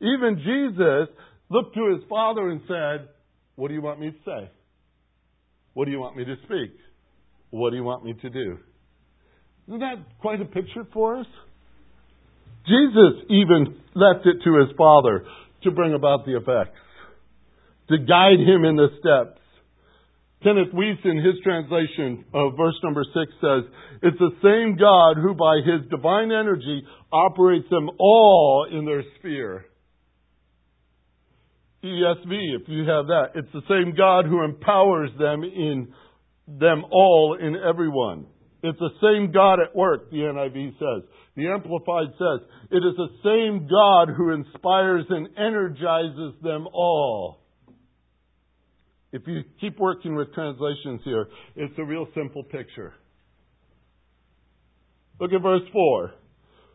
Even 0.00 0.38
Jesus 0.38 1.08
looked 1.50 1.74
to 1.74 1.94
his 1.94 2.02
father 2.08 2.48
and 2.48 2.60
said, 2.66 3.08
What 3.56 3.68
do 3.68 3.74
you 3.74 3.82
want 3.82 4.00
me 4.00 4.10
to 4.10 4.16
say? 4.24 4.50
What 5.74 5.84
do 5.84 5.90
you 5.90 6.00
want 6.00 6.16
me 6.16 6.24
to 6.24 6.36
speak? 6.44 6.76
What 7.50 7.70
do 7.70 7.76
you 7.76 7.84
want 7.84 8.04
me 8.04 8.14
to 8.14 8.30
do? 8.30 8.58
Isn't 9.68 9.80
that 9.80 9.96
quite 10.20 10.40
a 10.40 10.44
picture 10.44 10.86
for 10.92 11.20
us? 11.20 11.26
Jesus 12.66 13.24
even 13.30 13.76
left 13.94 14.26
it 14.26 14.42
to 14.44 14.58
his 14.60 14.76
father 14.76 15.24
to 15.62 15.70
bring 15.70 15.94
about 15.94 16.26
the 16.26 16.36
effects, 16.36 16.78
to 17.88 17.98
guide 17.98 18.40
him 18.40 18.64
in 18.64 18.76
the 18.76 18.88
steps. 19.00 19.40
Kenneth 20.42 20.72
Wuest, 20.72 21.04
in 21.04 21.16
his 21.16 21.34
translation 21.42 22.24
of 22.32 22.56
verse 22.56 22.76
number 22.84 23.04
six, 23.04 23.32
says, 23.40 23.64
It's 24.02 24.18
the 24.18 24.36
same 24.42 24.76
God 24.76 25.16
who, 25.16 25.34
by 25.34 25.56
his 25.56 25.88
divine 25.90 26.30
energy, 26.30 26.84
operates 27.12 27.68
them 27.70 27.90
all 27.98 28.66
in 28.70 28.84
their 28.84 29.02
sphere. 29.18 29.64
ESV, 31.84 32.60
if 32.60 32.68
you 32.68 32.80
have 32.88 33.06
that. 33.06 33.28
It's 33.34 33.52
the 33.52 33.62
same 33.68 33.94
God 33.96 34.26
who 34.26 34.42
empowers 34.42 35.10
them 35.18 35.44
in 35.44 35.92
them 36.46 36.84
all 36.90 37.36
in 37.40 37.56
everyone. 37.56 38.26
It's 38.62 38.78
the 38.78 38.90
same 39.00 39.30
God 39.32 39.60
at 39.60 39.76
work, 39.76 40.10
the 40.10 40.16
NIV 40.16 40.72
says. 40.78 41.08
The 41.36 41.46
Amplified 41.48 42.08
says, 42.18 42.48
it 42.70 42.78
is 42.78 42.96
the 42.96 43.08
same 43.22 43.68
God 43.68 44.08
who 44.16 44.32
inspires 44.32 45.04
and 45.08 45.28
energizes 45.36 46.34
them 46.42 46.66
all. 46.72 47.38
If 49.12 49.22
you 49.26 49.42
keep 49.60 49.78
working 49.78 50.16
with 50.16 50.34
translations 50.34 51.00
here, 51.04 51.28
it's 51.54 51.74
a 51.78 51.84
real 51.84 52.08
simple 52.14 52.42
picture. 52.42 52.94
Look 55.20 55.32
at 55.32 55.40
verse 55.40 55.62
4. 55.72 56.12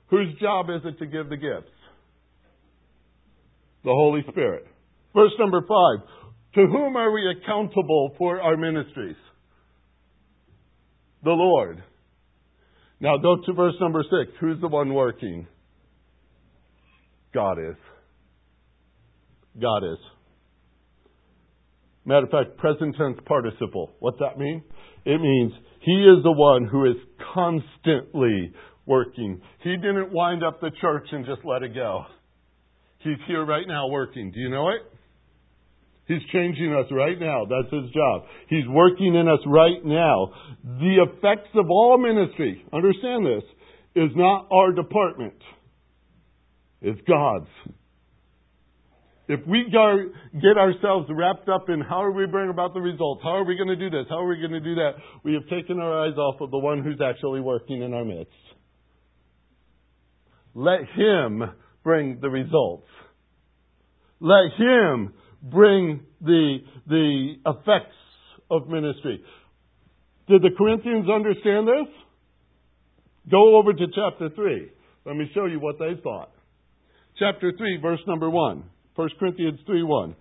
Whose 0.07 0.39
job 0.39 0.67
is 0.69 0.81
it 0.85 0.97
to 0.99 1.05
give 1.05 1.29
the 1.29 1.37
gifts? 1.37 1.71
The 3.83 3.91
Holy 3.91 4.21
Spirit. 4.29 4.65
Verse 5.13 5.31
number 5.39 5.61
five. 5.61 6.07
To 6.55 6.67
whom 6.67 6.95
are 6.95 7.11
we 7.11 7.23
accountable 7.29 8.13
for 8.17 8.39
our 8.41 8.57
ministries? 8.57 9.15
The 11.23 11.31
Lord. 11.31 11.83
Now 12.99 13.17
go 13.17 13.37
to 13.45 13.53
verse 13.53 13.73
number 13.81 14.03
six. 14.03 14.37
Who's 14.39 14.61
the 14.61 14.67
one 14.67 14.93
working? 14.93 15.47
God 17.33 17.57
is. 17.57 17.75
God 19.59 19.83
is. 19.83 19.97
Matter 22.05 22.25
of 22.25 22.31
fact, 22.31 22.57
present 22.57 22.95
tense 22.97 23.17
participle. 23.25 23.91
What's 23.99 24.19
that 24.19 24.37
mean? 24.37 24.63
It 25.05 25.19
means 25.19 25.53
He 25.81 25.91
is 25.91 26.23
the 26.23 26.31
one 26.31 26.65
who 26.65 26.85
is 26.85 26.97
constantly 27.33 28.53
working. 28.85 29.41
He 29.63 29.75
didn't 29.77 30.11
wind 30.11 30.43
up 30.43 30.59
the 30.59 30.71
church 30.81 31.07
and 31.11 31.25
just 31.25 31.41
let 31.45 31.63
it 31.63 31.73
go. 31.73 32.03
He's 32.99 33.17
here 33.27 33.45
right 33.45 33.67
now 33.67 33.89
working. 33.89 34.31
Do 34.31 34.39
you 34.39 34.49
know 34.49 34.69
it? 34.69 34.92
He's 36.07 36.21
changing 36.33 36.73
us 36.73 36.91
right 36.91 37.19
now. 37.19 37.45
That's 37.45 37.73
his 37.73 37.91
job. 37.91 38.23
He's 38.49 38.67
working 38.67 39.15
in 39.15 39.27
us 39.27 39.39
right 39.47 39.83
now. 39.83 40.33
The 40.63 41.05
effects 41.07 41.49
of 41.55 41.69
all 41.69 41.97
ministry, 41.97 42.63
understand 42.73 43.25
this, 43.25 43.43
is 43.95 44.11
not 44.15 44.47
our 44.51 44.73
department. 44.73 45.37
It's 46.81 46.99
God's. 47.07 47.47
If 49.29 49.39
we 49.47 49.63
get 49.71 50.57
ourselves 50.57 51.07
wrapped 51.09 51.47
up 51.47 51.69
in 51.69 51.79
how 51.79 52.03
are 52.03 52.11
we 52.11 52.25
bring 52.25 52.49
about 52.49 52.73
the 52.73 52.81
results, 52.81 53.21
how 53.23 53.37
are 53.37 53.45
we 53.45 53.55
going 53.55 53.69
to 53.69 53.77
do 53.77 53.89
this, 53.89 54.05
how 54.09 54.17
are 54.17 54.27
we 54.27 54.37
going 54.37 54.51
to 54.51 54.59
do 54.59 54.75
that, 54.75 54.95
we 55.23 55.33
have 55.35 55.47
taken 55.47 55.79
our 55.79 56.05
eyes 56.05 56.17
off 56.17 56.41
of 56.41 56.51
the 56.51 56.57
one 56.57 56.83
who's 56.83 56.99
actually 57.01 57.39
working 57.39 57.81
in 57.81 57.93
our 57.93 58.03
midst. 58.03 58.33
Let 60.53 60.81
him 60.97 61.41
bring 61.85 62.19
the 62.19 62.29
results. 62.29 62.87
Let 64.19 64.51
him 64.57 65.13
bring 65.43 66.01
the, 66.21 66.57
the 66.87 67.33
effects 67.45 67.95
of 68.49 68.67
ministry. 68.69 69.23
Did 70.27 70.41
the 70.41 70.51
Corinthians 70.57 71.07
understand 71.09 71.67
this? 71.67 71.93
Go 73.29 73.57
over 73.57 73.73
to 73.73 73.85
chapter 73.93 74.29
3. 74.33 74.71
Let 75.05 75.15
me 75.15 75.29
show 75.33 75.45
you 75.45 75.59
what 75.59 75.75
they 75.79 75.99
thought. 76.01 76.31
Chapter 77.19 77.51
3, 77.57 77.79
verse 77.81 77.99
number 78.07 78.29
1. 78.29 78.63
1 78.95 79.09
Corinthians 79.19 79.59
3 79.65 79.83
1. 79.83 80.15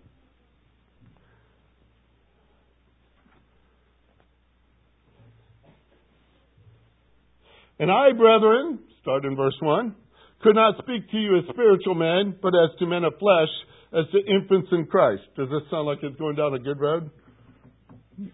And 7.79 7.91
I, 7.91 8.13
brethren, 8.13 8.79
start 9.01 9.25
in 9.25 9.35
verse 9.35 9.57
1, 9.61 9.95
could 10.43 10.55
not 10.55 10.75
speak 10.83 11.11
to 11.11 11.17
you 11.17 11.39
as 11.39 11.45
spiritual 11.51 11.95
men, 11.95 12.37
but 12.41 12.53
as 12.55 12.71
to 12.79 12.87
men 12.87 13.05
of 13.05 13.15
flesh, 13.19 13.49
as 13.93 14.05
to 14.13 14.19
infants 14.31 14.69
in 14.73 14.87
Christ. 14.87 15.23
Does 15.37 15.49
this 15.49 15.63
sound 15.71 15.87
like 15.87 15.99
it's 16.03 16.17
going 16.17 16.37
down 16.37 16.55
a 16.55 16.59
good 16.59 16.81
road? 16.81 17.11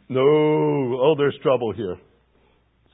No. 0.09 0.21
Oh, 0.21 1.15
there's 1.17 1.37
trouble 1.43 1.73
here. 1.73 1.97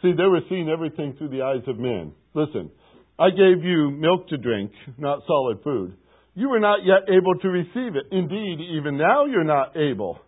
See, 0.02 0.12
they 0.16 0.24
were 0.24 0.40
seeing 0.48 0.68
everything 0.68 1.14
through 1.16 1.30
the 1.30 1.42
eyes 1.42 1.62
of 1.66 1.78
men. 1.78 2.12
Listen, 2.34 2.70
I 3.18 3.30
gave 3.30 3.62
you 3.62 3.90
milk 3.90 4.28
to 4.28 4.36
drink, 4.36 4.72
not 4.98 5.20
solid 5.26 5.62
food. 5.62 5.96
You 6.34 6.48
were 6.48 6.60
not 6.60 6.80
yet 6.84 7.08
able 7.08 7.34
to 7.40 7.48
receive 7.48 7.96
it. 7.96 8.06
Indeed, 8.10 8.58
even 8.78 8.98
now 8.98 9.24
you're 9.24 9.44
not 9.44 9.76
able. 9.76 10.18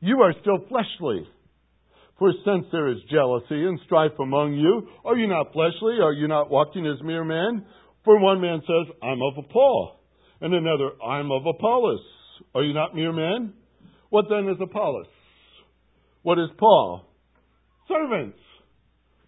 You 0.00 0.20
are 0.22 0.32
still 0.40 0.58
fleshly. 0.68 1.26
For 2.18 2.32
since 2.44 2.66
there 2.70 2.88
is 2.90 2.98
jealousy 3.10 3.66
and 3.66 3.80
strife 3.84 4.12
among 4.20 4.54
you, 4.54 4.88
are 5.04 5.16
you 5.16 5.26
not 5.26 5.52
fleshly? 5.52 5.98
Are 6.00 6.12
you 6.12 6.28
not 6.28 6.50
walking 6.50 6.86
as 6.86 7.02
mere 7.02 7.24
men? 7.24 7.66
For 8.04 8.20
one 8.20 8.40
man 8.40 8.60
says, 8.60 8.94
I'm 9.02 9.20
of 9.20 9.44
a 9.44 9.48
Paul, 9.52 9.98
and 10.44 10.52
another, 10.52 10.90
I'm 11.02 11.32
of 11.32 11.46
Apollos. 11.46 12.02
Are 12.54 12.62
you 12.62 12.74
not 12.74 12.94
mere 12.94 13.14
men? 13.14 13.54
What 14.10 14.26
then 14.28 14.46
is 14.50 14.58
Apollos? 14.60 15.06
What 16.22 16.38
is 16.38 16.50
Paul? 16.58 17.08
Servants. 17.88 18.38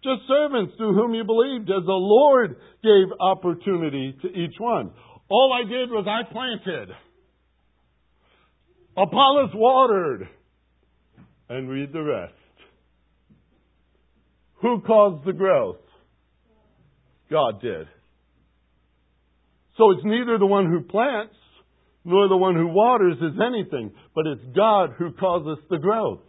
Just 0.03 0.27
servants 0.27 0.73
through 0.77 0.93
whom 0.93 1.15
you 1.15 1.23
believed, 1.23 1.71
as 1.71 1.83
the 1.87 1.91
Lord 1.91 2.57
gave 2.83 3.07
opportunity 3.19 4.15
to 4.21 4.27
each 4.27 4.53
one. 4.59 4.91
All 5.27 5.59
I 5.59 5.67
did 5.67 5.89
was 5.89 6.05
I 6.07 6.31
planted. 6.31 6.89
Apollos 8.95 9.49
watered. 9.55 10.29
And 11.49 11.67
read 11.67 11.93
the 11.93 12.03
rest. 12.03 12.33
Who 14.61 14.81
caused 14.81 15.25
the 15.25 15.33
growth? 15.33 15.77
God 17.31 17.59
did. 17.59 17.87
So 19.77 19.91
it's 19.91 20.03
neither 20.03 20.37
the 20.37 20.45
one 20.45 20.65
who 20.65 20.81
plants 20.81 21.35
nor 22.03 22.27
the 22.29 22.37
one 22.37 22.55
who 22.55 22.67
waters 22.67 23.17
is 23.17 23.39
anything, 23.45 23.91
but 24.15 24.25
it's 24.25 24.55
God 24.55 24.91
who 24.97 25.11
causes 25.11 25.57
the 25.69 25.77
growth. 25.77 26.21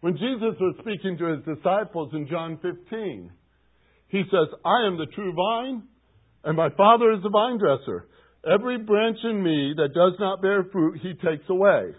When 0.00 0.14
Jesus 0.14 0.54
was 0.60 0.76
speaking 0.78 1.18
to 1.18 1.26
his 1.34 1.56
disciples 1.56 2.10
in 2.14 2.28
John 2.28 2.58
15, 2.62 3.32
he 4.08 4.22
says, 4.30 4.48
I 4.64 4.86
am 4.86 4.98
the 4.98 5.06
true 5.14 5.34
vine, 5.34 5.82
and 6.44 6.56
my 6.56 6.68
Father 6.76 7.12
is 7.12 7.22
the 7.22 7.28
vine 7.28 7.58
dresser. 7.58 8.06
Every 8.48 8.78
branch 8.78 9.18
in 9.24 9.42
me 9.42 9.74
that 9.76 9.94
does 9.94 10.12
not 10.20 10.40
bear 10.40 10.64
fruit, 10.70 11.00
he 11.02 11.14
takes 11.14 11.48
away. 11.48 11.90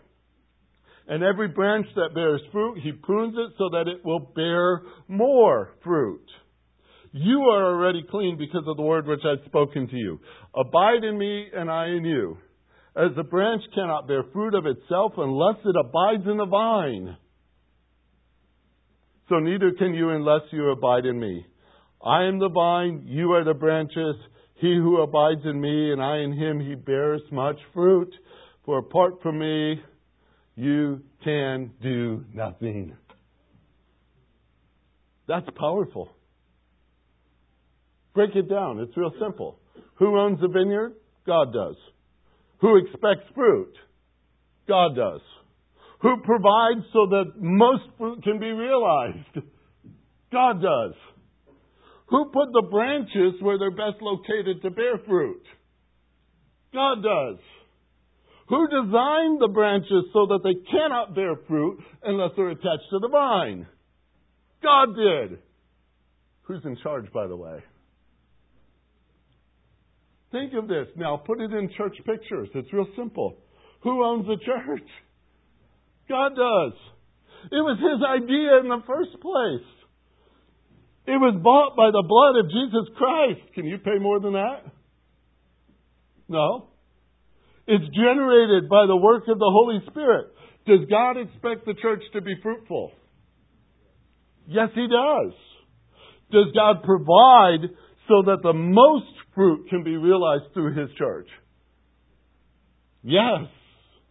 And 1.09 1.21
every 1.23 1.49
branch 1.49 1.87
that 1.95 2.13
bears 2.13 2.41
fruit, 2.51 2.79
he 2.81 2.93
prunes 2.93 3.35
it 3.37 3.53
so 3.57 3.69
that 3.71 3.87
it 3.87 4.05
will 4.05 4.31
bear 4.35 4.83
more 5.09 5.73
fruit. 5.83 6.25
You 7.17 7.41
are 7.41 7.73
already 7.73 8.03
clean 8.09 8.37
because 8.37 8.63
of 8.67 8.77
the 8.77 8.83
word 8.83 9.07
which 9.07 9.21
I've 9.25 9.43
spoken 9.47 9.87
to 9.87 9.95
you. 9.95 10.19
Abide 10.55 11.03
in 11.03 11.17
me 11.17 11.47
and 11.51 11.69
I 11.69 11.87
in 11.87 12.05
you. 12.05 12.37
As 12.95 13.15
the 13.15 13.23
branch 13.23 13.63
cannot 13.73 14.07
bear 14.07 14.23
fruit 14.31 14.53
of 14.53 14.65
itself 14.67 15.13
unless 15.17 15.55
it 15.65 15.75
abides 15.75 16.27
in 16.29 16.37
the 16.37 16.45
vine. 16.45 17.17
So 19.29 19.39
neither 19.39 19.71
can 19.71 19.95
you 19.95 20.11
unless 20.11 20.41
you 20.51 20.69
abide 20.69 21.05
in 21.05 21.19
me. 21.19 21.45
I 22.05 22.25
am 22.25 22.37
the 22.37 22.49
vine, 22.49 23.03
you 23.07 23.31
are 23.33 23.43
the 23.43 23.55
branches. 23.55 24.15
He 24.55 24.75
who 24.75 25.01
abides 25.01 25.41
in 25.43 25.59
me 25.59 25.91
and 25.91 26.01
I 26.01 26.19
in 26.19 26.33
him, 26.33 26.59
he 26.59 26.75
bears 26.75 27.21
much 27.31 27.57
fruit. 27.73 28.13
For 28.63 28.77
apart 28.77 29.21
from 29.23 29.39
me, 29.39 29.81
you 30.55 31.01
can 31.23 31.71
do 31.81 32.25
nothing. 32.33 32.95
That's 35.27 35.47
powerful. 35.55 36.16
Break 38.17 38.35
it 38.35 38.49
down. 38.49 38.79
It's 38.79 38.97
real 38.97 39.13
simple. 39.21 39.59
Who 39.99 40.17
owns 40.17 40.41
the 40.41 40.47
vineyard? 40.47 40.93
God 41.27 41.53
does. 41.53 41.75
Who 42.61 42.77
expects 42.77 43.29
fruit? 43.35 43.75
God 44.67 44.95
does. 44.95 45.21
Who 46.01 46.17
provides 46.23 46.81
so 46.93 47.05
that 47.11 47.33
most 47.35 47.83
fruit 47.99 48.23
can 48.23 48.39
be 48.39 48.49
realized? 48.49 49.45
God 50.31 50.63
does. 50.63 50.93
Who 52.07 52.25
put 52.33 52.51
the 52.53 52.67
branches 52.71 53.39
where 53.39 53.59
they're 53.59 53.69
best 53.69 54.01
located 54.01 54.63
to 54.63 54.71
bear 54.71 54.97
fruit? 55.05 55.43
God 56.73 57.03
does. 57.03 57.37
Who 58.49 58.67
designed 58.67 59.41
the 59.41 59.51
branches 59.53 60.05
so 60.11 60.25
that 60.25 60.39
they 60.43 60.55
cannot 60.71 61.13
bear 61.13 61.35
fruit 61.47 61.77
unless 62.01 62.31
they're 62.35 62.49
attached 62.49 62.89
to 62.89 62.99
the 62.99 63.09
vine? 63.09 63.67
God 64.63 64.95
did. 64.95 65.37
Who's 66.45 66.65
in 66.65 66.77
charge, 66.81 67.13
by 67.13 67.27
the 67.27 67.35
way? 67.35 67.61
Think 70.31 70.53
of 70.53 70.67
this. 70.67 70.87
Now, 70.95 71.17
put 71.17 71.39
it 71.39 71.51
in 71.51 71.69
church 71.77 71.95
pictures. 72.05 72.49
It's 72.53 72.71
real 72.73 72.87
simple. 72.97 73.37
Who 73.83 74.03
owns 74.03 74.25
the 74.25 74.37
church? 74.43 74.87
God 76.09 76.29
does. 76.35 76.73
It 77.51 77.63
was 77.63 77.77
His 77.79 78.01
idea 78.03 78.59
in 78.59 78.67
the 78.67 78.83
first 78.85 79.21
place. 79.21 79.67
It 81.07 81.15
was 81.15 81.39
bought 81.41 81.77
by 81.77 81.91
the 81.91 82.03
blood 82.03 82.35
of 82.43 82.51
Jesus 82.51 82.91
Christ. 82.97 83.53
Can 83.55 83.65
you 83.65 83.77
pay 83.77 83.97
more 83.99 84.19
than 84.19 84.33
that? 84.33 84.65
No. 86.27 86.67
It's 87.65 87.85
generated 87.95 88.69
by 88.69 88.85
the 88.87 88.97
work 88.97 89.23
of 89.29 89.39
the 89.39 89.51
Holy 89.51 89.79
Spirit. 89.89 90.27
Does 90.65 90.89
God 90.89 91.15
expect 91.15 91.65
the 91.65 91.75
church 91.81 92.03
to 92.13 92.21
be 92.21 92.35
fruitful? 92.43 92.91
Yes, 94.47 94.69
He 94.75 94.87
does. 94.87 95.33
Does 96.31 96.51
God 96.53 96.83
provide 96.83 97.71
so 98.07 98.23
that 98.27 98.43
the 98.43 98.53
most 98.53 99.05
fruit 99.37 99.69
can 99.69 99.83
be 99.83 99.95
realized 99.95 100.51
through 100.53 100.73
His 100.73 100.89
church? 100.97 101.29
Yes. 103.03 103.45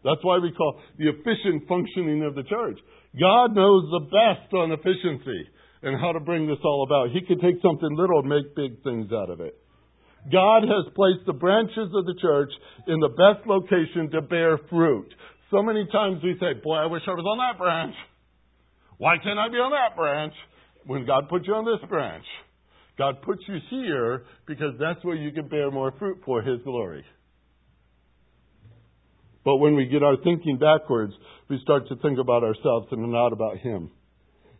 That's 0.04 0.22
why 0.22 0.38
we 0.38 0.52
call 0.52 0.78
the 0.98 1.10
efficient 1.10 1.66
functioning 1.66 2.22
of 2.22 2.36
the 2.36 2.44
church. 2.44 2.78
God 3.18 3.56
knows 3.56 3.90
the 3.90 4.06
best 4.06 4.54
on 4.54 4.70
efficiency 4.70 5.50
and 5.82 6.00
how 6.00 6.12
to 6.12 6.20
bring 6.20 6.46
this 6.46 6.62
all 6.64 6.86
about. 6.86 7.10
He 7.10 7.26
can 7.26 7.40
take 7.40 7.60
something 7.60 7.90
little 7.90 8.20
and 8.20 8.28
make 8.28 8.54
big 8.54 8.84
things 8.84 9.10
out 9.12 9.30
of 9.30 9.40
it. 9.40 9.58
God 10.30 10.62
has 10.62 10.92
placed 10.94 11.26
the 11.26 11.32
branches 11.32 11.90
of 11.94 12.06
the 12.06 12.14
church 12.22 12.50
in 12.86 13.00
the 13.00 13.10
best 13.10 13.46
location 13.46 14.10
to 14.12 14.22
bear 14.22 14.58
fruit. 14.70 15.12
So 15.50 15.62
many 15.62 15.86
times 15.90 16.22
we 16.22 16.36
say, 16.38 16.54
Boy, 16.62 16.76
I 16.76 16.86
wish 16.86 17.02
I 17.06 17.12
was 17.12 17.26
on 17.26 17.38
that 17.38 17.58
branch. 17.58 17.94
Why 18.98 19.16
can't 19.22 19.38
I 19.38 19.48
be 19.48 19.58
on 19.58 19.72
that 19.72 19.96
branch? 19.96 20.34
When 20.86 21.04
God 21.04 21.28
put 21.28 21.46
you 21.46 21.54
on 21.54 21.64
this 21.64 21.88
branch. 21.88 22.24
God 22.98 23.20
puts 23.22 23.42
you 23.46 23.56
here 23.70 24.24
because 24.46 24.74
that's 24.80 25.04
where 25.04 25.16
you 25.16 25.30
can 25.32 25.48
bear 25.48 25.70
more 25.70 25.92
fruit 25.98 26.18
for 26.24 26.42
His 26.42 26.60
glory. 26.62 27.04
But 29.44 29.58
when 29.58 29.76
we 29.76 29.86
get 29.86 30.02
our 30.02 30.16
thinking 30.16 30.58
backwards, 30.58 31.12
we 31.48 31.60
start 31.62 31.88
to 31.88 31.96
think 31.96 32.18
about 32.18 32.42
ourselves 32.42 32.88
and 32.90 33.12
not 33.12 33.32
about 33.32 33.58
Him. 33.58 33.90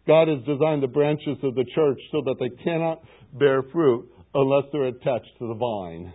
God 0.06 0.28
has 0.28 0.38
designed 0.46 0.82
the 0.82 0.88
branches 0.88 1.38
of 1.42 1.54
the 1.54 1.64
church 1.74 1.98
so 2.12 2.22
that 2.24 2.36
they 2.38 2.62
cannot 2.62 3.02
bear 3.32 3.64
fruit 3.72 4.08
unless 4.34 4.64
they're 4.70 4.86
attached 4.86 5.30
to 5.38 5.48
the 5.48 5.54
vine. 5.54 6.12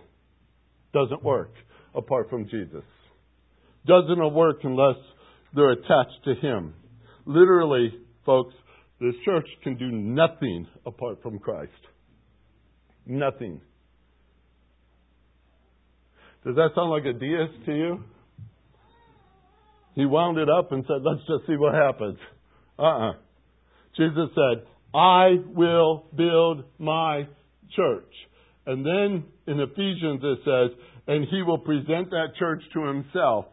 Doesn't 0.94 1.22
work 1.22 1.52
apart 1.94 2.30
from 2.30 2.44
Jesus. 2.44 2.84
Doesn't 3.86 4.32
work 4.32 4.60
unless 4.62 4.96
they're 5.54 5.72
attached 5.72 6.24
to 6.24 6.34
Him. 6.36 6.74
Literally, 7.26 7.92
folks, 8.24 8.54
this 9.00 9.14
church 9.24 9.46
can 9.64 9.76
do 9.76 9.90
nothing 9.90 10.66
apart 10.86 11.20
from 11.22 11.38
Christ. 11.38 11.72
Nothing. 13.06 13.60
Does 16.44 16.56
that 16.56 16.70
sound 16.74 16.90
like 16.90 17.04
a 17.04 17.12
deist 17.12 17.66
to 17.66 17.72
you? 17.72 18.04
He 19.94 20.06
wound 20.06 20.38
it 20.38 20.48
up 20.48 20.72
and 20.72 20.84
said, 20.86 21.02
let's 21.02 21.20
just 21.20 21.46
see 21.46 21.56
what 21.56 21.74
happens. 21.74 22.18
Uh 22.78 22.82
uh-uh. 22.82 23.10
uh 23.10 23.12
Jesus 23.96 24.30
said, 24.34 24.66
I 24.94 25.36
will 25.46 26.06
build 26.16 26.64
my 26.78 27.28
church. 27.76 28.12
And 28.66 28.84
then 28.84 29.24
in 29.46 29.60
Ephesians 29.60 30.20
it 30.22 30.38
says, 30.44 30.78
and 31.06 31.26
he 31.30 31.42
will 31.42 31.58
present 31.58 32.10
that 32.10 32.28
church 32.38 32.62
to 32.74 32.86
himself. 32.86 33.46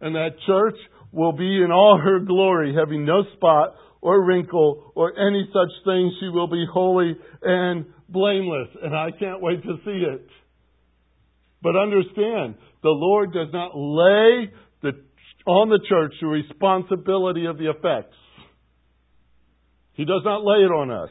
And 0.00 0.14
that 0.16 0.30
church 0.46 0.76
will 1.12 1.32
be 1.32 1.62
in 1.62 1.70
all 1.70 2.00
her 2.02 2.20
glory, 2.20 2.74
having 2.74 3.04
no 3.04 3.22
spot 3.36 3.74
or 4.00 4.24
wrinkle 4.24 4.92
or 4.94 5.12
any 5.18 5.46
such 5.52 5.84
thing. 5.84 6.12
She 6.20 6.28
will 6.28 6.48
be 6.48 6.64
holy 6.72 7.14
and 7.42 7.86
blameless. 8.12 8.68
And 8.82 8.94
I 8.94 9.10
can't 9.10 9.40
wait 9.40 9.62
to 9.62 9.76
see 9.84 10.04
it. 10.12 10.26
But 11.62 11.76
understand, 11.76 12.56
the 12.82 12.90
Lord 12.90 13.32
does 13.32 13.48
not 13.52 13.70
lay 13.74 14.50
the, 14.82 14.92
on 15.46 15.68
the 15.68 15.80
church 15.88 16.14
the 16.20 16.26
responsibility 16.26 17.46
of 17.46 17.56
the 17.58 17.70
effects. 17.70 18.16
He 19.94 20.04
does 20.04 20.22
not 20.24 20.44
lay 20.44 20.64
it 20.64 20.72
on 20.72 20.90
us. 20.90 21.10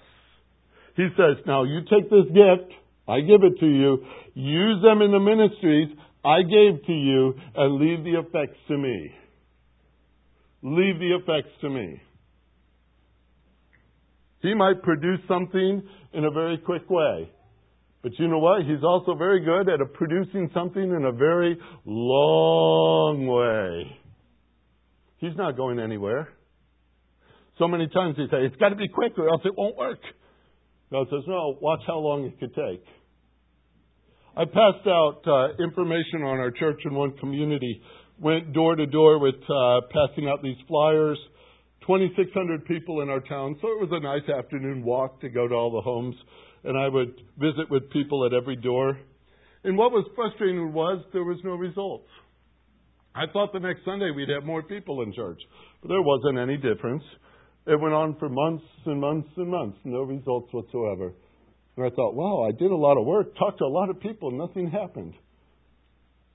He 0.97 1.07
says, 1.15 1.43
now 1.45 1.63
you 1.63 1.81
take 1.81 2.09
this 2.09 2.25
gift, 2.27 2.73
I 3.07 3.21
give 3.21 3.43
it 3.43 3.59
to 3.59 3.65
you, 3.65 4.05
use 4.33 4.81
them 4.83 5.01
in 5.01 5.11
the 5.11 5.19
ministries 5.19 5.87
I 6.23 6.41
gave 6.41 6.85
to 6.85 6.91
you, 6.91 7.33
and 7.55 7.79
leave 7.79 8.03
the 8.03 8.19
effects 8.19 8.57
to 8.67 8.77
me. 8.77 9.11
Leave 10.61 10.99
the 10.99 11.15
effects 11.15 11.53
to 11.61 11.69
me. 11.69 12.01
He 14.41 14.53
might 14.53 14.81
produce 14.81 15.19
something 15.27 15.83
in 16.13 16.25
a 16.25 16.31
very 16.31 16.57
quick 16.57 16.89
way. 16.89 17.29
But 18.01 18.13
you 18.17 18.27
know 18.27 18.39
what? 18.39 18.63
He's 18.63 18.83
also 18.83 19.13
very 19.13 19.45
good 19.45 19.69
at 19.69 19.93
producing 19.93 20.49
something 20.53 20.81
in 20.81 21.05
a 21.05 21.11
very 21.11 21.57
long 21.85 23.27
way. 23.27 23.97
He's 25.17 25.35
not 25.37 25.55
going 25.55 25.79
anywhere. 25.79 26.29
So 27.59 27.67
many 27.67 27.87
times 27.87 28.15
he 28.17 28.25
says, 28.31 28.39
it's 28.41 28.55
got 28.55 28.69
to 28.69 28.75
be 28.75 28.87
quick 28.87 29.13
or 29.19 29.29
else 29.29 29.41
it 29.45 29.55
won't 29.55 29.77
work. 29.77 29.99
God 30.91 31.07
says, 31.11 31.21
no, 31.27 31.57
watch 31.61 31.81
how 31.85 31.99
long 31.99 32.25
it 32.25 32.39
could 32.39 32.55
take. 32.55 32.83
I 34.35 34.45
passed 34.45 34.87
out 34.87 35.21
uh, 35.27 35.63
information 35.63 36.23
on 36.23 36.39
our 36.39 36.51
church 36.51 36.79
in 36.85 36.95
one 36.95 37.15
community, 37.17 37.81
went 38.19 38.51
door 38.53 38.75
to 38.75 38.85
door 38.87 39.19
with 39.19 39.35
uh, 39.35 39.81
passing 39.91 40.27
out 40.27 40.41
these 40.41 40.57
flyers 40.67 41.19
2,600 41.87 42.65
people 42.65 43.01
in 43.01 43.09
our 43.09 43.19
town, 43.21 43.57
so 43.61 43.67
it 43.67 43.79
was 43.81 43.89
a 43.91 43.99
nice 43.99 44.27
afternoon 44.29 44.83
walk 44.83 45.19
to 45.21 45.29
go 45.29 45.47
to 45.47 45.55
all 45.55 45.71
the 45.71 45.81
homes, 45.81 46.15
and 46.63 46.77
I 46.77 46.87
would 46.87 47.13
visit 47.37 47.69
with 47.69 47.89
people 47.89 48.25
at 48.25 48.33
every 48.33 48.55
door. 48.55 48.97
And 49.63 49.77
what 49.77 49.91
was 49.91 50.05
frustrating 50.15 50.73
was 50.73 51.03
there 51.11 51.23
was 51.23 51.39
no 51.43 51.55
results. 51.55 52.07
I 53.15 53.25
thought 53.33 53.51
the 53.51 53.59
next 53.59 53.83
Sunday 53.83 54.11
we'd 54.11 54.29
have 54.29 54.45
more 54.45 54.63
people 54.63 55.01
in 55.01 55.13
church, 55.13 55.41
but 55.81 55.89
there 55.89 56.01
wasn't 56.01 56.37
any 56.37 56.57
difference. 56.57 57.03
It 57.67 57.79
went 57.79 57.93
on 57.93 58.15
for 58.17 58.29
months 58.29 58.63
and 58.85 59.01
months 59.01 59.29
and 59.37 59.49
months, 59.49 59.77
no 59.83 60.03
results 60.03 60.53
whatsoever. 60.53 61.13
And 61.77 61.85
I 61.85 61.89
thought, 61.95 62.15
wow, 62.15 62.47
I 62.47 62.51
did 62.51 62.71
a 62.71 62.75
lot 62.75 62.97
of 62.97 63.05
work, 63.05 63.35
talked 63.37 63.59
to 63.59 63.65
a 63.65 63.67
lot 63.67 63.89
of 63.89 63.99
people, 63.99 64.31
nothing 64.31 64.69
happened. 64.69 65.13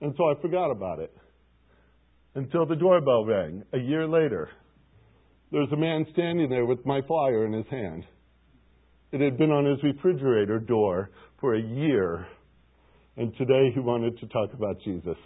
And 0.00 0.14
so 0.16 0.24
I 0.24 0.40
forgot 0.40 0.70
about 0.70 0.98
it. 0.98 1.12
Until 2.34 2.66
the 2.66 2.76
doorbell 2.76 3.24
rang 3.24 3.62
a 3.72 3.78
year 3.78 4.06
later. 4.06 4.50
There's 5.52 5.70
a 5.72 5.76
man 5.76 6.06
standing 6.12 6.48
there 6.48 6.66
with 6.66 6.84
my 6.84 7.00
flyer 7.06 7.46
in 7.46 7.52
his 7.52 7.66
hand. 7.70 8.04
It 9.12 9.20
had 9.20 9.38
been 9.38 9.52
on 9.52 9.64
his 9.64 9.82
refrigerator 9.82 10.58
door 10.58 11.10
for 11.40 11.54
a 11.54 11.60
year, 11.60 12.26
and 13.16 13.34
today 13.36 13.70
he 13.72 13.80
wanted 13.80 14.18
to 14.18 14.26
talk 14.26 14.52
about 14.52 14.80
Jesus. 14.82 15.16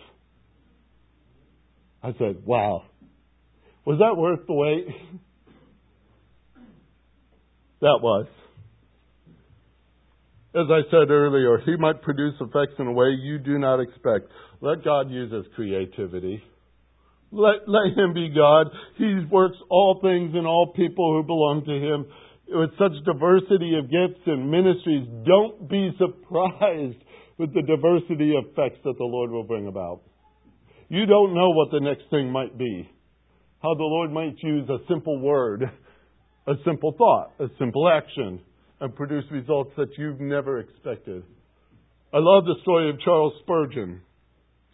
I 2.02 2.12
said, 2.18 2.44
Wow, 2.44 2.84
was 3.86 3.98
that 3.98 4.16
worth 4.16 4.46
the 4.46 4.52
wait? 4.52 4.86
that 7.80 7.98
was. 8.02 8.26
As 10.54 10.66
I 10.68 10.80
said 10.90 11.10
earlier, 11.10 11.58
he 11.64 11.76
might 11.76 12.02
produce 12.02 12.34
effects 12.40 12.74
in 12.78 12.88
a 12.88 12.92
way 12.92 13.10
you 13.10 13.38
do 13.38 13.58
not 13.58 13.80
expect. 13.80 14.30
Let 14.60 14.84
God 14.84 15.10
use 15.10 15.32
his 15.32 15.46
creativity. 15.54 16.42
Let, 17.32 17.68
let 17.68 17.96
him 17.96 18.12
be 18.12 18.28
God. 18.34 18.66
He 18.98 19.24
works 19.30 19.56
all 19.70 20.00
things 20.02 20.34
in 20.34 20.46
all 20.46 20.72
people 20.74 21.14
who 21.14 21.26
belong 21.26 21.64
to 21.64 21.72
him. 21.72 22.06
With 22.52 22.70
such 22.76 23.04
diversity 23.04 23.78
of 23.78 23.86
gifts 23.86 24.26
and 24.26 24.50
ministries, 24.50 25.06
don't 25.24 25.68
be 25.68 25.90
surprised 25.96 26.98
with 27.38 27.54
the 27.54 27.62
diversity 27.62 28.34
of 28.36 28.50
effects 28.50 28.80
that 28.84 28.98
the 28.98 29.04
Lord 29.04 29.30
will 29.30 29.44
bring 29.44 29.68
about. 29.68 30.00
You 30.88 31.06
don't 31.06 31.32
know 31.32 31.50
what 31.50 31.70
the 31.70 31.78
next 31.78 32.10
thing 32.10 32.32
might 32.32 32.58
be. 32.58 32.90
How 33.62 33.74
the 33.74 33.84
Lord 33.84 34.10
might 34.10 34.34
use 34.42 34.68
a 34.68 34.78
simple 34.88 35.20
word, 35.20 35.62
a 36.48 36.54
simple 36.64 36.94
thought, 36.98 37.32
a 37.38 37.46
simple 37.60 37.88
action, 37.88 38.40
and 38.80 38.96
produce 38.96 39.24
results 39.30 39.70
that 39.76 39.96
you've 39.96 40.20
never 40.20 40.58
expected. 40.58 41.22
I 42.12 42.18
love 42.18 42.44
the 42.44 42.56
story 42.62 42.90
of 42.90 42.98
Charles 43.00 43.34
Spurgeon, 43.42 44.00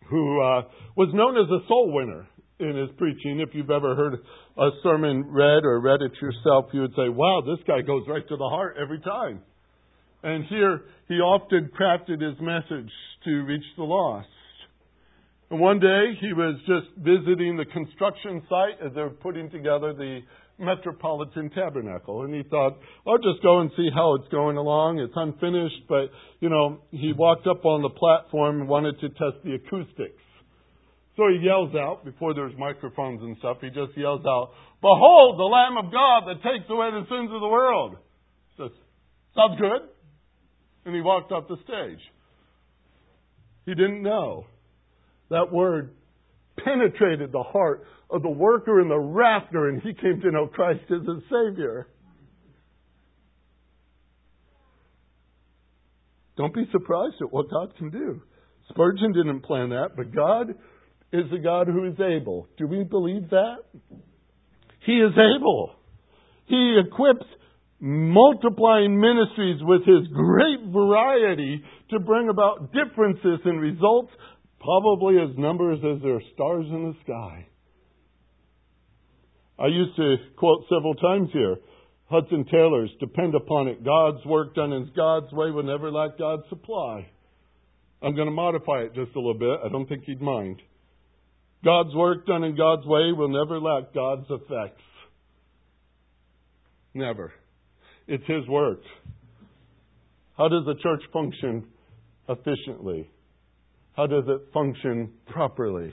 who 0.08 0.40
uh, 0.40 0.62
was 0.96 1.10
known 1.12 1.36
as 1.36 1.50
a 1.50 1.68
soul 1.68 1.92
winner 1.92 2.26
in 2.58 2.76
his 2.76 2.90
preaching. 2.96 3.40
If 3.40 3.50
you've 3.54 3.70
ever 3.70 3.94
heard 3.94 4.14
a 4.56 4.70
sermon 4.82 5.26
read 5.28 5.64
or 5.64 5.80
read 5.80 6.02
it 6.02 6.12
yourself, 6.20 6.66
you 6.72 6.80
would 6.80 6.94
say, 6.96 7.08
wow, 7.08 7.42
this 7.44 7.62
guy 7.66 7.82
goes 7.82 8.04
right 8.08 8.26
to 8.26 8.36
the 8.36 8.48
heart 8.48 8.76
every 8.80 9.00
time. 9.00 9.42
And 10.22 10.44
here, 10.46 10.82
he 11.08 11.14
often 11.14 11.70
crafted 11.78 12.20
his 12.20 12.40
message 12.40 12.90
to 13.24 13.30
reach 13.44 13.64
the 13.76 13.84
lost. 13.84 14.28
And 15.50 15.60
one 15.60 15.78
day, 15.78 16.14
he 16.20 16.32
was 16.32 16.56
just 16.66 16.96
visiting 16.98 17.56
the 17.56 17.66
construction 17.66 18.42
site 18.48 18.84
as 18.84 18.92
they 18.94 19.02
were 19.02 19.10
putting 19.10 19.50
together 19.50 19.92
the 19.92 20.20
Metropolitan 20.58 21.50
Tabernacle. 21.50 22.22
And 22.22 22.34
he 22.34 22.42
thought, 22.48 22.78
I'll 23.06 23.18
just 23.18 23.42
go 23.42 23.60
and 23.60 23.70
see 23.76 23.88
how 23.94 24.14
it's 24.14 24.28
going 24.32 24.56
along. 24.56 24.98
It's 24.98 25.12
unfinished, 25.14 25.86
but, 25.88 26.10
you 26.40 26.48
know, 26.48 26.80
he 26.90 27.12
walked 27.12 27.46
up 27.46 27.64
on 27.64 27.82
the 27.82 27.90
platform 27.90 28.62
and 28.62 28.68
wanted 28.68 28.98
to 29.00 29.08
test 29.10 29.44
the 29.44 29.54
acoustics. 29.54 30.25
So 31.16 31.28
he 31.28 31.44
yells 31.44 31.74
out, 31.74 32.04
before 32.04 32.34
there's 32.34 32.52
microphones 32.58 33.22
and 33.22 33.36
stuff, 33.38 33.56
he 33.62 33.68
just 33.68 33.96
yells 33.96 34.20
out, 34.26 34.50
Behold, 34.82 35.38
the 35.38 35.44
Lamb 35.44 35.78
of 35.78 35.90
God 35.90 36.24
that 36.28 36.42
takes 36.42 36.68
away 36.68 36.90
the 36.90 37.06
sins 37.08 37.30
of 37.32 37.40
the 37.40 37.48
world. 37.48 37.96
Sounds 38.58 39.60
good. 39.60 39.88
And 40.84 40.94
he 40.94 41.00
walked 41.00 41.32
up 41.32 41.48
the 41.48 41.56
stage. 41.64 42.00
He 43.64 43.74
didn't 43.74 44.02
know. 44.02 44.46
That 45.30 45.50
word 45.50 45.94
penetrated 46.62 47.32
the 47.32 47.42
heart 47.42 47.86
of 48.10 48.22
the 48.22 48.30
worker 48.30 48.80
and 48.80 48.90
the 48.90 48.98
rafter, 48.98 49.68
and 49.68 49.82
he 49.82 49.94
came 49.94 50.20
to 50.20 50.30
know 50.30 50.46
Christ 50.46 50.84
as 50.84 51.06
his 51.06 51.22
Savior. 51.24 51.88
Don't 56.36 56.54
be 56.54 56.64
surprised 56.70 57.16
at 57.22 57.32
what 57.32 57.50
God 57.50 57.74
can 57.76 57.90
do. 57.90 58.22
Spurgeon 58.68 59.12
didn't 59.12 59.40
plan 59.40 59.70
that, 59.70 59.96
but 59.96 60.14
God 60.14 60.54
is 61.12 61.26
a 61.32 61.38
God 61.38 61.68
who 61.68 61.84
is 61.84 61.98
able. 62.00 62.48
Do 62.58 62.66
we 62.66 62.84
believe 62.84 63.30
that? 63.30 63.56
He 64.84 64.92
is 64.92 65.12
able. 65.12 65.72
He 66.46 66.80
equips 66.84 67.26
multiplying 67.80 68.98
ministries 68.98 69.60
with 69.62 69.84
his 69.84 70.06
great 70.14 70.72
variety 70.72 71.62
to 71.90 72.00
bring 72.00 72.28
about 72.28 72.72
differences 72.72 73.40
in 73.44 73.58
results, 73.58 74.12
probably 74.60 75.16
as 75.18 75.36
numbers 75.36 75.78
as 75.78 76.02
there 76.02 76.16
are 76.16 76.22
stars 76.34 76.66
in 76.68 76.84
the 76.84 76.94
sky. 77.04 77.46
I 79.58 79.66
used 79.68 79.96
to 79.96 80.16
quote 80.36 80.64
several 80.68 80.94
times 80.94 81.30
here 81.32 81.56
Hudson 82.08 82.44
Taylor's 82.50 82.90
depend 83.00 83.34
upon 83.34 83.68
it. 83.68 83.84
God's 83.84 84.24
work 84.24 84.54
done 84.54 84.72
in 84.72 84.90
God's 84.94 85.32
way 85.32 85.50
will 85.50 85.64
never 85.64 85.90
lack 85.90 86.18
God's 86.18 86.48
supply. 86.48 87.08
I'm 88.02 88.14
going 88.14 88.28
to 88.28 88.34
modify 88.34 88.82
it 88.82 88.94
just 88.94 89.16
a 89.16 89.18
little 89.18 89.38
bit. 89.38 89.58
I 89.64 89.68
don't 89.68 89.88
think 89.88 90.04
he'd 90.04 90.20
mind. 90.20 90.60
God's 91.64 91.94
work 91.94 92.26
done 92.26 92.44
in 92.44 92.56
God's 92.56 92.86
way 92.86 93.12
will 93.12 93.28
never 93.28 93.60
lack 93.60 93.92
God's 93.94 94.26
effects. 94.30 94.82
Never. 96.94 97.32
It's 98.06 98.24
His 98.26 98.46
work. 98.48 98.80
How 100.36 100.48
does 100.48 100.64
the 100.64 100.76
church 100.82 101.02
function 101.12 101.66
efficiently? 102.28 103.10
How 103.96 104.06
does 104.06 104.24
it 104.26 104.52
function 104.52 105.12
properly? 105.26 105.92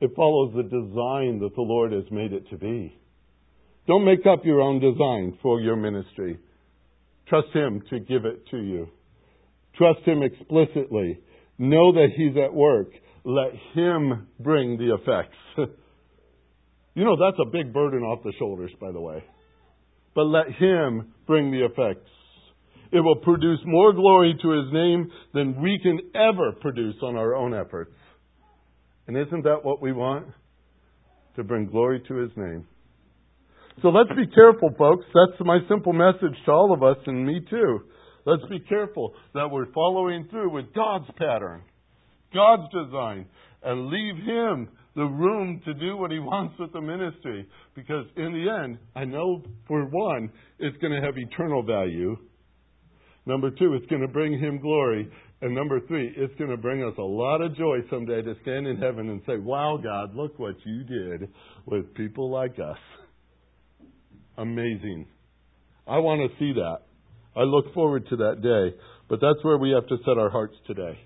It 0.00 0.10
follows 0.16 0.52
the 0.56 0.62
design 0.62 1.40
that 1.40 1.54
the 1.54 1.62
Lord 1.62 1.92
has 1.92 2.04
made 2.10 2.32
it 2.32 2.48
to 2.50 2.56
be. 2.56 2.96
Don't 3.86 4.04
make 4.04 4.26
up 4.26 4.44
your 4.44 4.60
own 4.60 4.80
design 4.80 5.38
for 5.42 5.60
your 5.60 5.76
ministry. 5.76 6.38
Trust 7.28 7.48
Him 7.52 7.82
to 7.90 8.00
give 8.00 8.24
it 8.24 8.46
to 8.50 8.58
you. 8.58 8.88
Trust 9.76 10.00
Him 10.04 10.22
explicitly. 10.22 11.20
Know 11.58 11.92
that 11.92 12.08
He's 12.16 12.36
at 12.36 12.52
work. 12.52 12.88
Let 13.24 13.52
Him 13.74 14.28
bring 14.38 14.78
the 14.78 14.94
effects. 14.94 15.36
you 16.94 17.04
know, 17.04 17.16
that's 17.16 17.38
a 17.40 17.50
big 17.50 17.72
burden 17.72 18.02
off 18.02 18.22
the 18.22 18.32
shoulders, 18.38 18.70
by 18.80 18.92
the 18.92 19.00
way. 19.00 19.22
But 20.14 20.24
let 20.24 20.46
Him 20.58 21.12
bring 21.26 21.50
the 21.50 21.64
effects. 21.64 22.08
It 22.92 23.00
will 23.00 23.16
produce 23.16 23.60
more 23.64 23.92
glory 23.92 24.34
to 24.42 24.50
His 24.50 24.72
name 24.72 25.10
than 25.32 25.60
we 25.60 25.78
can 25.82 26.00
ever 26.14 26.52
produce 26.60 26.96
on 27.02 27.16
our 27.16 27.34
own 27.34 27.54
efforts. 27.54 27.92
And 29.06 29.16
isn't 29.16 29.44
that 29.44 29.64
what 29.64 29.80
we 29.80 29.92
want? 29.92 30.26
To 31.36 31.44
bring 31.44 31.66
glory 31.66 32.02
to 32.08 32.14
His 32.16 32.30
name. 32.36 32.66
So 33.82 33.88
let's 33.88 34.10
be 34.10 34.26
careful, 34.34 34.70
folks. 34.76 35.04
That's 35.14 35.40
my 35.40 35.58
simple 35.68 35.92
message 35.92 36.36
to 36.44 36.52
all 36.52 36.74
of 36.74 36.82
us 36.82 36.96
and 37.06 37.26
me 37.26 37.40
too. 37.48 37.80
Let's 38.26 38.42
be 38.50 38.60
careful 38.60 39.14
that 39.34 39.48
we're 39.50 39.72
following 39.72 40.28
through 40.30 40.52
with 40.52 40.74
God's 40.74 41.06
pattern. 41.16 41.62
God's 42.34 42.72
design 42.72 43.26
and 43.62 43.88
leave 43.88 44.16
Him 44.24 44.68
the 44.96 45.04
room 45.04 45.60
to 45.64 45.74
do 45.74 45.96
what 45.96 46.10
He 46.10 46.18
wants 46.18 46.58
with 46.58 46.72
the 46.72 46.80
ministry. 46.80 47.46
Because 47.74 48.06
in 48.16 48.32
the 48.32 48.64
end, 48.64 48.78
I 48.94 49.04
know 49.04 49.42
for 49.66 49.84
one, 49.84 50.30
it's 50.58 50.76
going 50.78 50.92
to 50.92 51.06
have 51.06 51.16
eternal 51.16 51.62
value. 51.62 52.16
Number 53.26 53.50
two, 53.50 53.74
it's 53.74 53.86
going 53.86 54.02
to 54.02 54.08
bring 54.08 54.38
Him 54.38 54.60
glory. 54.60 55.10
And 55.42 55.54
number 55.54 55.80
three, 55.86 56.12
it's 56.16 56.34
going 56.36 56.50
to 56.50 56.56
bring 56.56 56.82
us 56.82 56.94
a 56.98 57.02
lot 57.02 57.40
of 57.40 57.56
joy 57.56 57.78
someday 57.88 58.22
to 58.22 58.34
stand 58.42 58.66
in 58.66 58.76
heaven 58.76 59.08
and 59.08 59.22
say, 59.26 59.38
Wow, 59.38 59.78
God, 59.82 60.14
look 60.14 60.38
what 60.38 60.56
you 60.64 60.84
did 60.84 61.28
with 61.66 61.94
people 61.94 62.30
like 62.30 62.58
us. 62.58 62.78
Amazing. 64.36 65.06
I 65.86 65.98
want 65.98 66.30
to 66.30 66.38
see 66.38 66.52
that. 66.54 66.78
I 67.36 67.42
look 67.42 67.72
forward 67.74 68.06
to 68.10 68.16
that 68.16 68.42
day. 68.42 68.76
But 69.08 69.20
that's 69.20 69.42
where 69.42 69.58
we 69.58 69.70
have 69.70 69.86
to 69.88 69.96
set 70.04 70.18
our 70.18 70.30
hearts 70.30 70.54
today. 70.66 70.98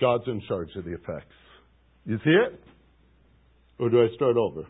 God's 0.00 0.24
in 0.26 0.42
charge 0.46 0.70
of 0.76 0.84
the 0.84 0.94
effects. 0.94 1.34
You 2.04 2.18
see 2.18 2.30
it? 2.30 2.60
Or 3.78 3.90
do 3.90 4.02
I 4.02 4.08
start 4.14 4.36
over? 4.36 4.64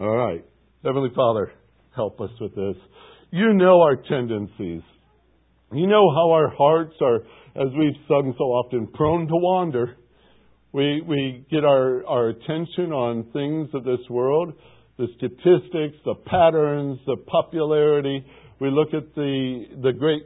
All 0.00 0.16
right. 0.16 0.44
Heavenly 0.84 1.10
Father, 1.14 1.52
help 1.94 2.20
us 2.20 2.30
with 2.40 2.54
this. 2.54 2.76
You 3.30 3.54
know 3.54 3.80
our 3.80 3.96
tendencies. 3.96 4.82
You 5.72 5.86
know 5.86 6.10
how 6.14 6.30
our 6.30 6.48
hearts 6.50 6.94
are, 7.00 7.16
as 7.56 7.68
we've 7.76 7.96
sung 8.06 8.34
so 8.38 8.44
often, 8.44 8.86
prone 8.88 9.26
to 9.26 9.34
wander. 9.34 9.96
We, 10.72 11.02
we 11.06 11.46
get 11.50 11.64
our, 11.64 12.04
our 12.06 12.28
attention 12.30 12.92
on 12.92 13.30
things 13.32 13.68
of 13.74 13.84
this 13.84 14.00
world, 14.10 14.54
the 14.98 15.06
statistics, 15.16 15.96
the 16.04 16.14
patterns, 16.26 16.98
the 17.06 17.16
popularity. 17.26 18.24
We 18.60 18.70
look 18.70 18.94
at 18.94 19.14
the, 19.14 19.64
the 19.82 19.92
great 19.92 20.22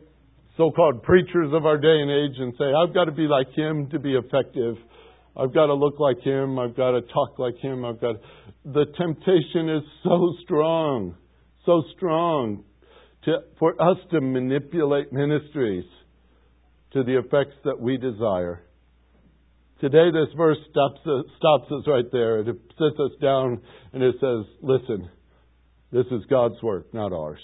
so 0.58 0.72
called 0.72 1.04
preachers 1.04 1.52
of 1.54 1.64
our 1.64 1.78
day 1.78 2.00
and 2.02 2.10
age 2.10 2.36
and 2.38 2.52
say, 2.58 2.64
I've 2.64 2.92
got 2.92 3.04
to 3.04 3.12
be 3.12 3.28
like 3.28 3.46
him 3.54 3.88
to 3.90 3.98
be 4.00 4.14
effective. 4.14 4.74
I've 5.36 5.54
got 5.54 5.66
to 5.66 5.74
look 5.74 6.00
like 6.00 6.20
him. 6.20 6.58
I've 6.58 6.76
got 6.76 6.90
to 6.90 7.00
talk 7.02 7.38
like 7.38 7.56
him. 7.58 7.84
I've 7.84 8.00
got. 8.00 8.16
The 8.64 8.86
temptation 8.98 9.70
is 9.70 9.84
so 10.02 10.34
strong, 10.42 11.14
so 11.64 11.84
strong 11.96 12.64
to, 13.24 13.36
for 13.60 13.80
us 13.80 13.98
to 14.10 14.20
manipulate 14.20 15.12
ministries 15.12 15.84
to 16.92 17.04
the 17.04 17.18
effects 17.18 17.54
that 17.64 17.80
we 17.80 17.96
desire. 17.96 18.64
Today, 19.80 20.10
this 20.10 20.34
verse 20.36 20.58
stops 20.70 21.00
us, 21.06 21.24
stops 21.36 21.70
us 21.70 21.84
right 21.86 22.10
there. 22.10 22.40
It 22.40 22.46
sits 22.46 22.98
us 22.98 23.12
down 23.22 23.62
and 23.92 24.02
it 24.02 24.16
says, 24.20 24.44
Listen, 24.60 25.08
this 25.92 26.06
is 26.06 26.22
God's 26.28 26.60
work, 26.64 26.92
not 26.92 27.12
ours. 27.12 27.38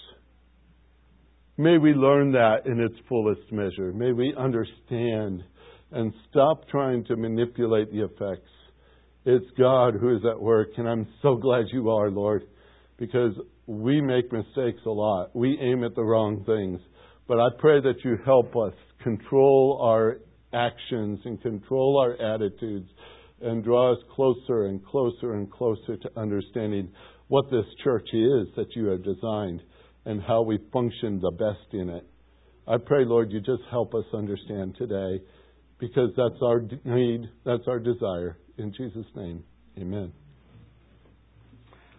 May 1.57 1.79
we 1.79 1.95
learn 1.95 2.33
that 2.33 2.67
in 2.67 2.81
its 2.81 2.97
fullest 3.09 3.53
measure. 3.53 3.93
May 3.93 4.11
we 4.11 4.35
understand 4.37 5.45
and 5.93 6.13
stop 6.29 6.69
trying 6.69 7.05
to 7.05 7.15
manipulate 7.15 7.93
the 7.93 8.05
effects. 8.05 8.51
It's 9.25 9.47
God 9.57 9.95
who 9.95 10.17
is 10.17 10.23
at 10.29 10.41
work, 10.41 10.71
and 10.79 10.89
I'm 10.89 11.07
so 11.23 11.37
glad 11.37 11.67
you 11.73 11.91
are, 11.91 12.11
Lord, 12.11 12.43
because 12.99 13.35
we 13.69 14.01
make 14.01 14.33
mistakes 14.33 14.81
a 14.85 14.91
lot. 14.91 15.31
We 15.37 15.57
aim 15.61 15.85
at 15.85 15.95
the 15.95 16.03
wrong 16.03 16.43
things. 16.45 16.81
But 17.29 17.39
I 17.39 17.51
pray 17.57 17.81
that 17.81 18.05
you 18.05 18.19
help 18.25 18.57
us 18.57 18.75
control 19.05 19.79
our 19.81 20.19
actions 20.53 21.21
and 21.25 21.41
control 21.41 22.01
our 22.01 22.35
attitudes 22.35 22.89
and 23.41 23.63
draw 23.63 23.93
us 23.93 23.99
closer 24.13 24.67
and 24.67 24.85
closer 24.85 25.35
and 25.35 25.49
closer 25.49 25.97
to 25.99 26.21
understanding 26.21 26.91
what 27.29 27.49
this 27.53 27.65
church 27.85 28.09
is 28.13 28.49
that 28.57 28.75
you 28.75 28.87
have 28.87 29.05
designed 29.05 29.63
and 30.05 30.23
how 30.23 30.43
we 30.43 30.59
function 30.73 31.21
the 31.21 31.31
best 31.31 31.73
in 31.73 31.89
it. 31.89 32.07
I 32.67 32.77
pray, 32.79 33.05
Lord, 33.05 33.31
you 33.31 33.41
just 33.41 33.63
help 33.71 33.95
us 33.95 34.05
understand 34.15 34.77
today 34.77 35.23
because 35.79 36.11
that's 36.17 36.41
our 36.43 36.63
need, 36.85 37.29
that's 37.45 37.65
our 37.69 37.79
desire. 37.79 38.39
In 38.57 38.73
Jesus' 38.73 39.07
name, 39.15 39.45
amen. 39.79 40.13